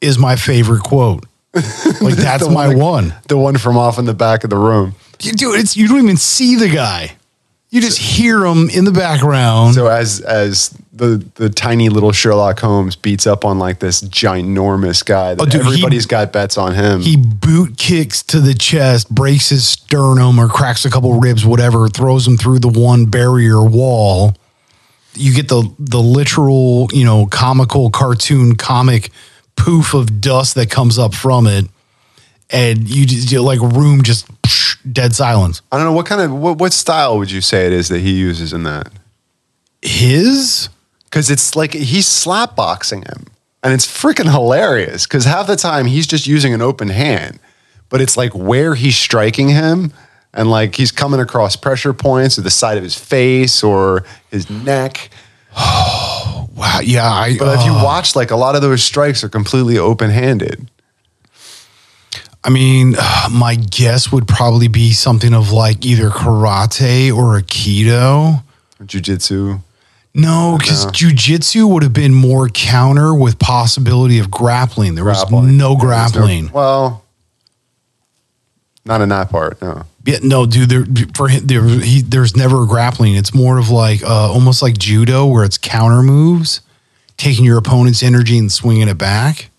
[0.00, 1.24] is my favorite quote.
[1.54, 3.14] Like that's my one.
[3.28, 4.94] the one from off in the back of the room.
[5.20, 7.12] You do it's you don't even see the guy.
[7.70, 9.74] You just hear him in the background.
[9.74, 15.04] So as as the the tiny little Sherlock Holmes beats up on like this ginormous
[15.04, 17.00] guy, that Oh, dude, he- everybody's got bets on him.
[17.02, 21.88] he boot kicks to the chest, breaks his sternum or cracks a couple ribs, whatever,
[21.88, 24.34] throws him through the one barrier wall.
[25.14, 29.10] You get the the literal, you know, comical cartoon comic
[29.58, 31.66] poof of dust that comes up from it.
[32.50, 34.26] And you just you like room just
[34.90, 35.60] dead silence.
[35.70, 37.98] I don't know what kind of what, what style would you say it is that
[37.98, 38.90] he uses in that?
[39.82, 40.70] His
[41.04, 43.26] Because it's like he's slap boxing him,
[43.62, 45.06] and it's freaking hilarious.
[45.06, 47.38] Because half the time he's just using an open hand,
[47.90, 49.92] but it's like where he's striking him,
[50.32, 54.48] and like he's coming across pressure points or the side of his face or his
[54.48, 55.10] neck.
[56.56, 57.84] wow, yeah, I But if you oh.
[57.84, 60.70] watch, like a lot of those strikes are completely open handed.
[62.44, 62.94] I mean,
[63.30, 68.42] my guess would probably be something of like either karate or aikido.
[68.84, 69.58] Jiu-jitsu.
[70.14, 74.94] No, because jujitsu would have been more counter with possibility of grappling.
[74.94, 75.56] There was Grappling.
[75.56, 76.50] no grappling.
[76.50, 77.04] well,
[78.88, 79.60] not in that part.
[79.62, 79.84] No.
[80.04, 80.70] Yeah, no, dude.
[80.70, 83.14] There for him, there, he, there's never grappling.
[83.14, 86.62] It's more of like uh, almost like judo, where it's counter moves,
[87.16, 89.50] taking your opponent's energy and swinging it back.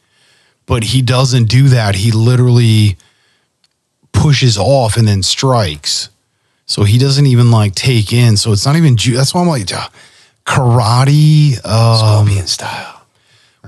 [0.66, 1.96] But he doesn't do that.
[1.96, 2.98] He literally
[4.12, 6.10] pushes off and then strikes.
[6.66, 8.38] So he doesn't even like take in.
[8.38, 9.88] So it's not even ju- That's why I'm like uh,
[10.46, 11.64] karate.
[11.66, 13.06] Um, style.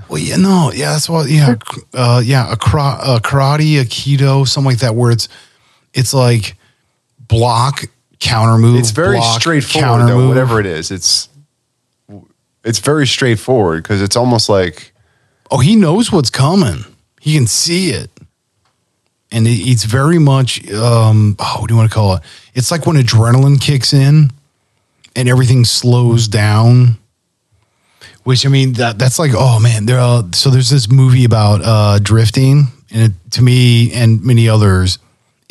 [0.08, 1.54] well, yeah, no, yeah, that's what, yeah,
[1.94, 5.28] uh, yeah, a, kara- a karate, aikido, something like that, where it's
[5.94, 6.56] it's like
[7.18, 7.84] block,
[8.20, 8.78] counter move.
[8.78, 10.18] It's very block, straightforward, counter though.
[10.18, 10.28] move.
[10.28, 11.28] Whatever it is, it's
[12.64, 14.92] it's very straightforward because it's almost like
[15.52, 16.86] Oh, he knows what's coming.
[17.20, 18.10] He can see it,
[19.30, 20.66] and it, it's very much.
[20.72, 22.22] Um, oh, what do you want to call it?
[22.54, 24.30] It's like when adrenaline kicks in,
[25.14, 26.96] and everything slows down.
[28.24, 30.00] Which I mean, that that's like, oh man, there.
[30.00, 34.98] Uh, so there's this movie about uh, drifting, and it, to me and many others,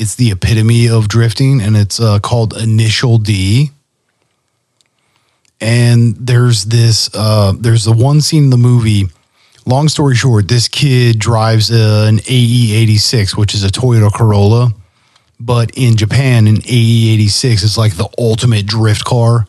[0.01, 3.71] it's the epitome of drifting, and it's uh, called Initial D.
[5.61, 9.05] And there's this, uh, there's the one scene in the movie
[9.65, 14.73] long story short, this kid drives an AE86, which is a Toyota Corolla.
[15.39, 19.47] But in Japan, an AE86 is like the ultimate drift car.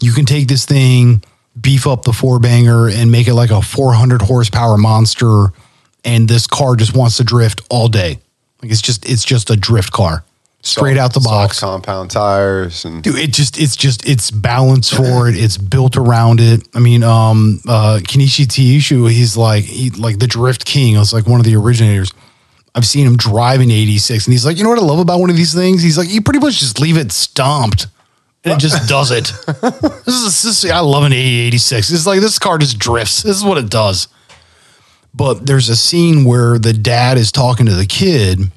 [0.00, 1.24] You can take this thing,
[1.60, 5.46] beef up the four banger, and make it like a 400 horsepower monster.
[6.04, 8.18] And this car just wants to drift all day.
[8.64, 10.24] Like it's just it's just a drift car,
[10.62, 11.60] straight out the box.
[11.60, 15.36] compound tires and Dude, it just it's just it's balanced for it.
[15.36, 16.66] It's built around it.
[16.72, 20.96] I mean, um, uh, Keiichi Tsuchiya, he's like he like the drift king.
[20.96, 22.10] It's like one of the originators.
[22.74, 25.20] I've seen him drive an 86, and he's like, you know what I love about
[25.20, 25.82] one of these things?
[25.82, 27.88] He's like, you pretty much just leave it stomped,
[28.44, 29.24] and it just does it.
[30.06, 31.90] this is this, I love an 86.
[31.90, 33.22] It's like this car just drifts.
[33.22, 34.08] This is what it does.
[35.14, 38.50] But there's a scene where the dad is talking to the kid,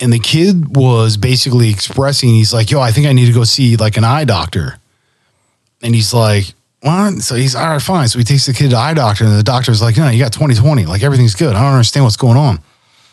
[0.00, 3.44] and the kid was basically expressing, he's like, yo, I think I need to go
[3.44, 4.78] see like an eye doctor.
[5.82, 7.20] And he's like, what?
[7.20, 8.08] So he's all right, fine.
[8.08, 10.32] So he takes the kid to eye doctor, and the doctor's like, no, you got
[10.32, 10.86] 2020.
[10.86, 11.54] Like everything's good.
[11.54, 12.60] I don't understand what's going on.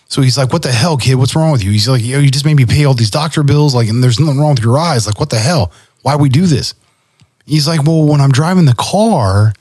[0.08, 1.16] So he's like, what the hell, kid?
[1.16, 1.72] What's wrong with you?
[1.72, 3.74] He's like, yo, you just made me pay all these doctor bills.
[3.74, 5.08] Like, and there's nothing wrong with your eyes.
[5.08, 5.72] Like, what the hell?
[6.04, 6.76] Why we do this?
[7.46, 9.54] He's like, well, when I'm driving the car,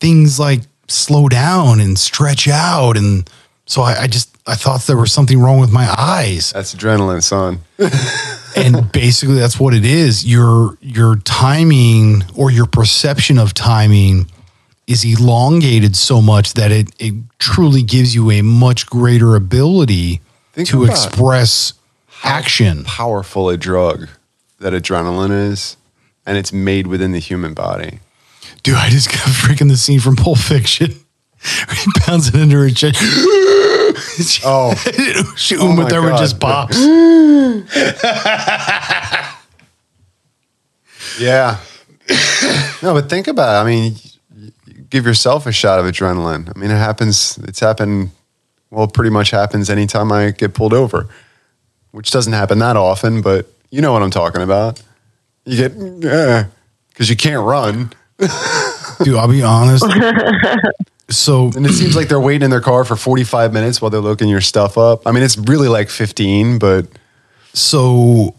[0.00, 2.96] things like slow down and stretch out.
[2.96, 3.28] And
[3.66, 6.52] so I, I just, I thought there was something wrong with my eyes.
[6.52, 7.60] that's adrenaline, son.
[8.56, 14.30] and basically that's what it is your your timing or your perception of timing
[14.86, 20.20] is elongated so much that it it truly gives you a much greater ability
[20.52, 21.72] Think to express
[22.22, 24.08] action Powerful a drug
[24.60, 25.76] that adrenaline is,
[26.24, 28.00] and it's made within the human body.
[28.64, 30.90] Dude i just got freaking the scene from pulp fiction
[31.70, 33.00] he pounds it into her chest
[34.44, 34.74] Oh,
[35.36, 36.18] she Oh my Thurman God.
[36.18, 36.76] just pops
[41.18, 41.58] yeah.
[42.82, 43.62] no, but think about it.
[43.62, 43.94] I mean,
[44.90, 46.52] give yourself a shot of adrenaline.
[46.54, 47.38] I mean, it happens.
[47.44, 48.10] It's happened.
[48.70, 51.08] Well, pretty much happens anytime I get pulled over,
[51.92, 53.22] which doesn't happen that often.
[53.22, 54.82] But you know what I'm talking about.
[55.44, 56.00] You get
[56.88, 59.84] because you can't run, dude i'll be honest
[61.10, 64.00] so and it seems like they're waiting in their car for 45 minutes while they're
[64.00, 65.06] looking your stuff up.
[65.06, 66.86] I mean, it's really like 15, but
[67.52, 68.34] So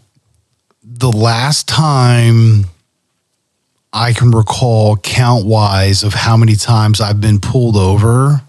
[0.82, 2.66] the last time
[3.92, 8.42] I can recall count wise of how many times I've been pulled over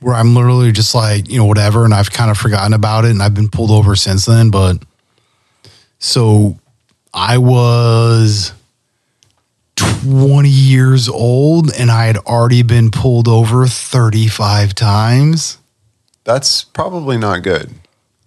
[0.00, 3.12] where I'm literally just like, you know, whatever, and I've kind of forgotten about it
[3.12, 4.50] and I've been pulled over since then.
[4.50, 4.82] But
[6.00, 6.58] so
[7.14, 8.52] I was
[9.76, 15.58] 20 years old and I had already been pulled over 35 times.
[16.24, 17.70] that's probably not good.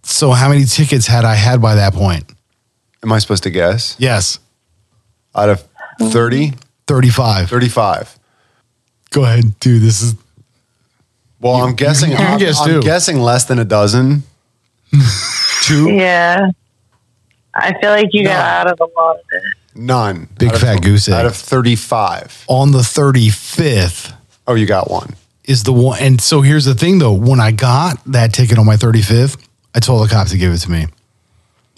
[0.03, 2.25] So how many tickets had I had by that point?
[3.03, 3.95] Am I supposed to guess?
[3.99, 4.39] Yes.
[5.35, 5.63] Out of
[5.99, 6.53] 30,
[6.87, 7.49] 35.
[7.49, 8.19] 35.
[9.11, 9.81] Go ahead, dude.
[9.81, 10.15] This is
[11.39, 12.11] Well, I'm guessing.
[12.11, 12.81] you can I'm, guess I'm too.
[12.81, 14.23] guessing less than a dozen.
[15.63, 16.49] Two, Yeah.
[17.53, 19.43] I feel like you got out of a lot of it.
[19.75, 20.27] None.
[20.39, 21.13] Big Out of- fat goose egg.
[21.15, 22.45] Out of 35.
[22.47, 24.13] on the 35th
[24.47, 25.15] Oh, you got one.
[25.43, 25.99] is the one.
[25.99, 27.13] And so here's the thing though.
[27.13, 29.37] When I got that ticket on my 35th,
[29.73, 30.87] I told the cop to give it to me.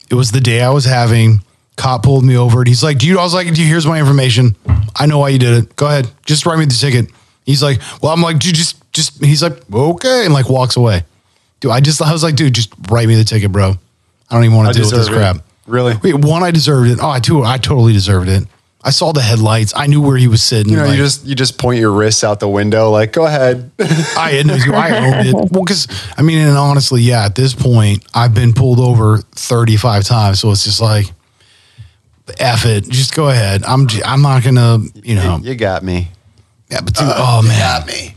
[0.10, 1.42] It was the day I was having.
[1.76, 3.20] Cop pulled me over and he's like, Do you?
[3.20, 4.56] I was like, Here's my information.
[4.96, 5.76] I know why you did it.
[5.76, 6.10] Go ahead.
[6.26, 7.12] Just write me the ticket.
[7.46, 10.26] He's like, Well, I'm like, Dude, just, just, he's like, Okay.
[10.26, 11.04] And like walks away.
[11.60, 13.76] Dude, I just, I was like, Dude, just write me the ticket, bro.
[14.30, 15.20] I don't even want to deal with this deserve it.
[15.20, 15.47] crap.
[15.68, 15.96] Really?
[16.02, 17.00] Wait, one, I deserved it.
[17.02, 18.44] Oh, I too, I totally deserved it.
[18.84, 19.74] I saw the headlights.
[19.76, 20.72] I knew where he was sitting.
[20.72, 23.26] You know, like, you just you just point your wrists out the window, like, go
[23.26, 23.70] ahead.
[23.80, 25.34] I had no, I owned it.
[25.34, 25.88] Well, because
[26.18, 30.40] I mean, and honestly, yeah, at this point, I've been pulled over 35 times.
[30.40, 31.12] So it's just like,
[32.40, 32.88] F it.
[32.88, 33.64] Just go ahead.
[33.64, 35.40] I'm, j- I'm not going to, you know.
[35.42, 36.10] you got me.
[36.70, 37.86] Yeah, but dude, uh, oh, man.
[37.86, 38.16] me.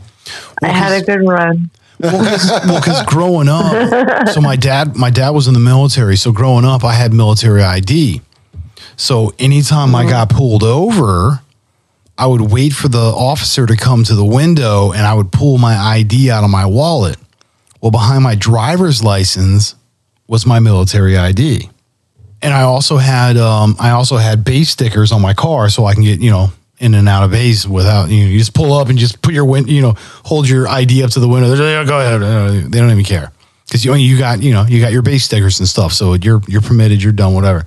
[0.63, 1.69] I had a good run.
[2.01, 6.17] Well, because growing up, so my dad, my dad was in the military.
[6.17, 8.21] So growing up, I had military ID.
[8.95, 11.41] So anytime I got pulled over,
[12.17, 15.57] I would wait for the officer to come to the window and I would pull
[15.57, 17.17] my ID out of my wallet.
[17.81, 19.73] Well, behind my driver's license
[20.27, 21.69] was my military ID.
[22.43, 25.93] And I also had um, I also had base stickers on my car so I
[25.93, 28.73] can get, you know, in and out of base without you know, you just pull
[28.73, 29.93] up and just put your win you know,
[30.25, 31.47] hold your ID up to the window.
[31.47, 32.23] They're like, "Yeah, go ahead.
[32.23, 33.31] Uh, They don't even care.
[33.67, 35.93] Because you you got, you know, you got your base stickers and stuff.
[35.93, 37.65] So you're you're permitted, you're done, whatever.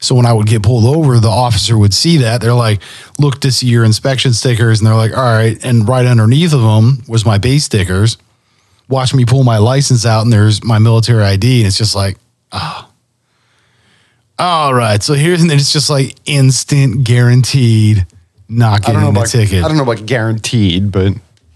[0.00, 2.40] So when I would get pulled over, the officer would see that.
[2.40, 2.82] They're like,
[3.18, 4.80] look to see your inspection stickers.
[4.80, 5.62] And they're like, all right.
[5.64, 8.18] And right underneath of them was my base stickers.
[8.88, 11.60] Watch me pull my license out and there's my military ID.
[11.60, 12.18] And it's just like,
[12.52, 12.90] ah.
[14.38, 15.02] All right.
[15.02, 18.06] So here's, and it's just like instant guaranteed
[18.56, 19.64] not I don't getting know the about ticket.
[19.64, 21.14] I don't know about guaranteed, but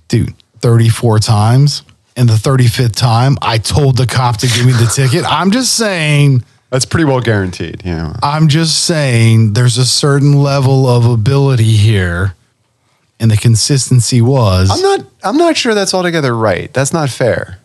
[0.08, 1.82] Dude, 34 times.
[2.16, 5.24] And the 35th time, I told the cop to give me the ticket.
[5.28, 7.82] I'm just saying, That's pretty well guaranteed.
[7.84, 8.16] Yeah.
[8.22, 12.34] I'm just saying there's a certain level of ability here.
[13.20, 14.70] And the consistency was.
[14.70, 15.06] I'm not.
[15.24, 16.72] I'm not sure that's altogether right.
[16.72, 17.58] That's not fair.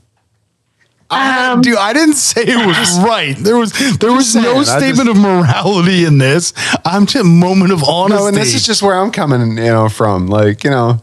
[1.14, 3.36] I, dude, I didn't say it was right.
[3.38, 6.54] There was there was saying, no statement just- of morality in this.
[6.86, 8.22] I'm just a moment of honesty.
[8.22, 10.28] No, and this is just where I'm coming, you know, from.
[10.28, 11.02] Like, you know,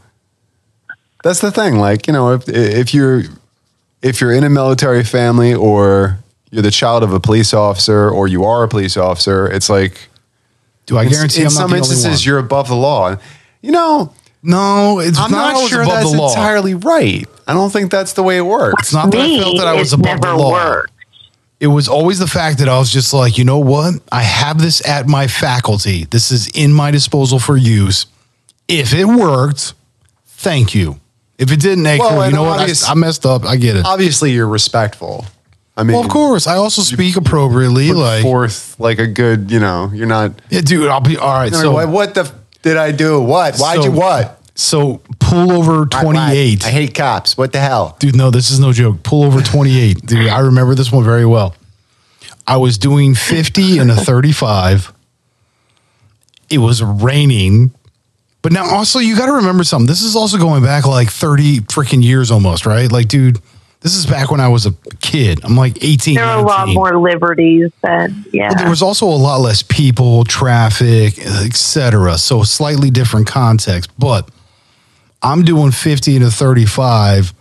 [1.23, 1.77] that's the thing.
[1.77, 3.23] Like, you know, if if you're
[4.03, 6.19] if you're in a military family or
[6.51, 10.09] you're the child of a police officer or you are a police officer, it's like
[10.87, 13.17] Do I in- guarantee in I'm not some instances you're above the law.
[13.63, 16.31] You know, No, it's I'm not, not, sure above that's the law.
[16.31, 17.29] entirely right.
[17.51, 18.83] I don't think that's the way it works.
[18.85, 20.53] It's not that I felt that I was above the law.
[20.53, 20.93] worked.
[21.59, 23.95] It was always the fact that I was just like, you know what?
[24.13, 26.05] I have this at my faculty.
[26.05, 28.07] This is in my disposal for use.
[28.69, 29.75] If it worked,
[30.27, 31.01] thank you.
[31.39, 32.61] If it didn't, hey, Well, cool, you know what?
[32.61, 33.45] I, I messed up.
[33.45, 33.85] I get it.
[33.85, 35.25] Obviously, you're respectful.
[35.77, 36.47] I mean, well, of course.
[36.47, 37.89] I also speak appropriately.
[37.89, 40.33] put Like, forth like a good, you know, you're not.
[40.51, 41.53] yeah, dude, I'll be all right.
[41.53, 42.33] So, like, what the f-
[42.63, 43.21] did I do?
[43.21, 43.57] What?
[43.59, 44.40] Why'd So- you what?
[44.61, 46.33] So pull over Why- why?
[46.35, 46.67] 28.
[46.67, 47.37] I hate cops.
[47.37, 47.97] What the hell?
[47.99, 49.03] Dude, no, this is no joke.
[49.03, 50.01] Pull over 28.
[50.07, 51.55] Dude, I remember this one very well.
[52.47, 54.93] I was doing 50 and a 35.
[56.51, 57.73] It was raining.
[58.43, 59.87] But now also you got to remember something.
[59.87, 62.91] This is also going back like 30 freaking years almost, right?
[62.91, 63.39] Like dude,
[63.81, 65.41] this is back when I was a kid.
[65.45, 66.17] I'm like 18.
[66.17, 68.49] There are a lot more liberties than yeah.
[68.49, 72.19] But there was also a lot less people, traffic, etc.
[72.19, 73.91] So slightly different context.
[73.99, 74.29] But
[75.23, 77.35] I'm doing 50 to 35.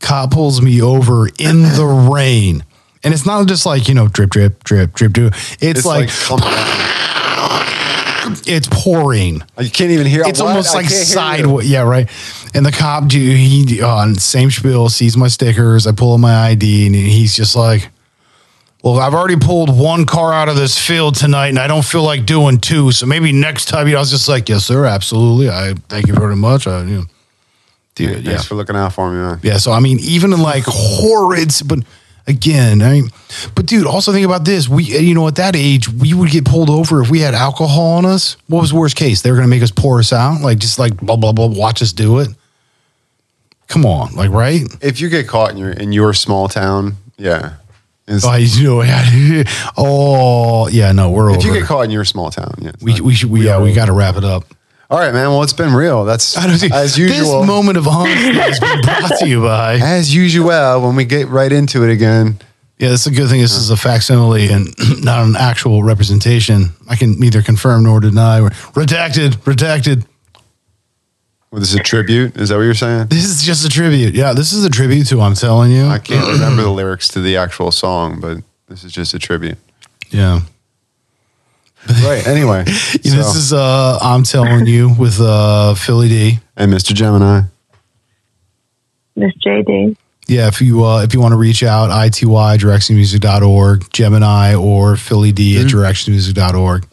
[0.00, 2.64] Cop pulls me over in the rain.
[3.02, 5.34] And it's not just like, you know, drip, drip, drip, drip, drip.
[5.60, 8.36] It's, like, coming down.
[8.46, 9.42] it's pouring.
[9.58, 10.22] Oh, you can't even hear.
[10.24, 10.48] It's what?
[10.48, 11.04] almost like can't hear you.
[11.06, 11.68] sideways.
[11.70, 12.08] Yeah, right.
[12.54, 15.86] And the cop, dude, he on same spiel sees my stickers.
[15.86, 17.90] I pull up my ID, and he's just like,
[18.82, 22.02] "Well, I've already pulled one car out of this field tonight, and I don't feel
[22.04, 22.90] like doing two.
[22.92, 25.50] So maybe next time." You know, I was just like, "Yes, sir, absolutely.
[25.50, 27.04] I thank you very much." I, you know,
[27.94, 29.40] dude, Thanks yeah, for looking out for me, man.
[29.42, 29.58] yeah.
[29.58, 31.80] So I mean, even in like horrid, but
[32.26, 33.10] again, I mean,
[33.54, 34.68] but dude, also think about this.
[34.68, 37.92] We, you know, at that age, we would get pulled over if we had alcohol
[37.98, 38.36] on us.
[38.48, 39.22] What was the worst case?
[39.22, 41.46] They were going to make us pour us out, like just like blah blah blah.
[41.46, 42.28] Watch us do it.
[43.68, 44.62] Come on, like right?
[44.82, 47.54] If you get caught in your in your small town, yeah.
[48.06, 49.44] Oh, you know, yeah.
[49.78, 50.92] oh, yeah.
[50.92, 51.46] No, we're if over.
[51.46, 52.72] you get caught in your small town, yeah.
[52.82, 54.44] we not- we should we yeah we got to wrap it up.
[54.94, 55.30] All right, man.
[55.30, 56.04] Well, it's been real.
[56.04, 57.40] That's I don't see, as usual.
[57.40, 59.74] This moment of honesty has been brought to you by.
[59.74, 62.38] as usual, when we get right into it again,
[62.78, 63.40] Yeah, that's a good thing.
[63.40, 64.72] This is a facsimile and
[65.02, 66.66] not an actual representation.
[66.88, 68.38] I can neither confirm nor deny.
[68.40, 70.06] Or redacted, redacted.
[71.50, 72.36] well, this is a tribute.
[72.36, 73.08] Is that what you're saying?
[73.08, 74.14] This is just a tribute.
[74.14, 75.20] Yeah, this is a tribute to.
[75.20, 75.86] I'm telling you.
[75.86, 78.38] I can't remember the lyrics to the actual song, but
[78.68, 79.58] this is just a tribute.
[80.10, 80.42] Yeah.
[82.04, 82.26] Right.
[82.26, 86.38] Anyway, This so- is uh I'm telling you with uh Philly D.
[86.56, 86.94] and Mr.
[86.94, 87.42] Gemini.
[89.16, 89.96] Miss JD.
[90.26, 95.32] Yeah, if you uh if you want to reach out, ity directionsinmusic.org, Gemini or Philly
[95.32, 96.86] D at directionsinmusic.org.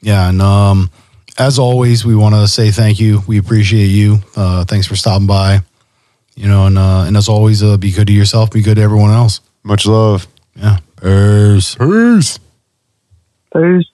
[0.00, 0.90] Yeah, and um
[1.38, 3.22] as always, we want to say thank you.
[3.26, 4.18] We appreciate you.
[4.34, 5.60] Uh thanks for stopping by.
[6.34, 8.82] You know, and uh and as always, uh be good to yourself, be good to
[8.82, 9.40] everyone else.
[9.62, 10.26] Much love.
[10.54, 10.78] Yeah.
[11.02, 11.74] Peace.
[11.74, 12.38] Peace.
[13.52, 13.84] Peace.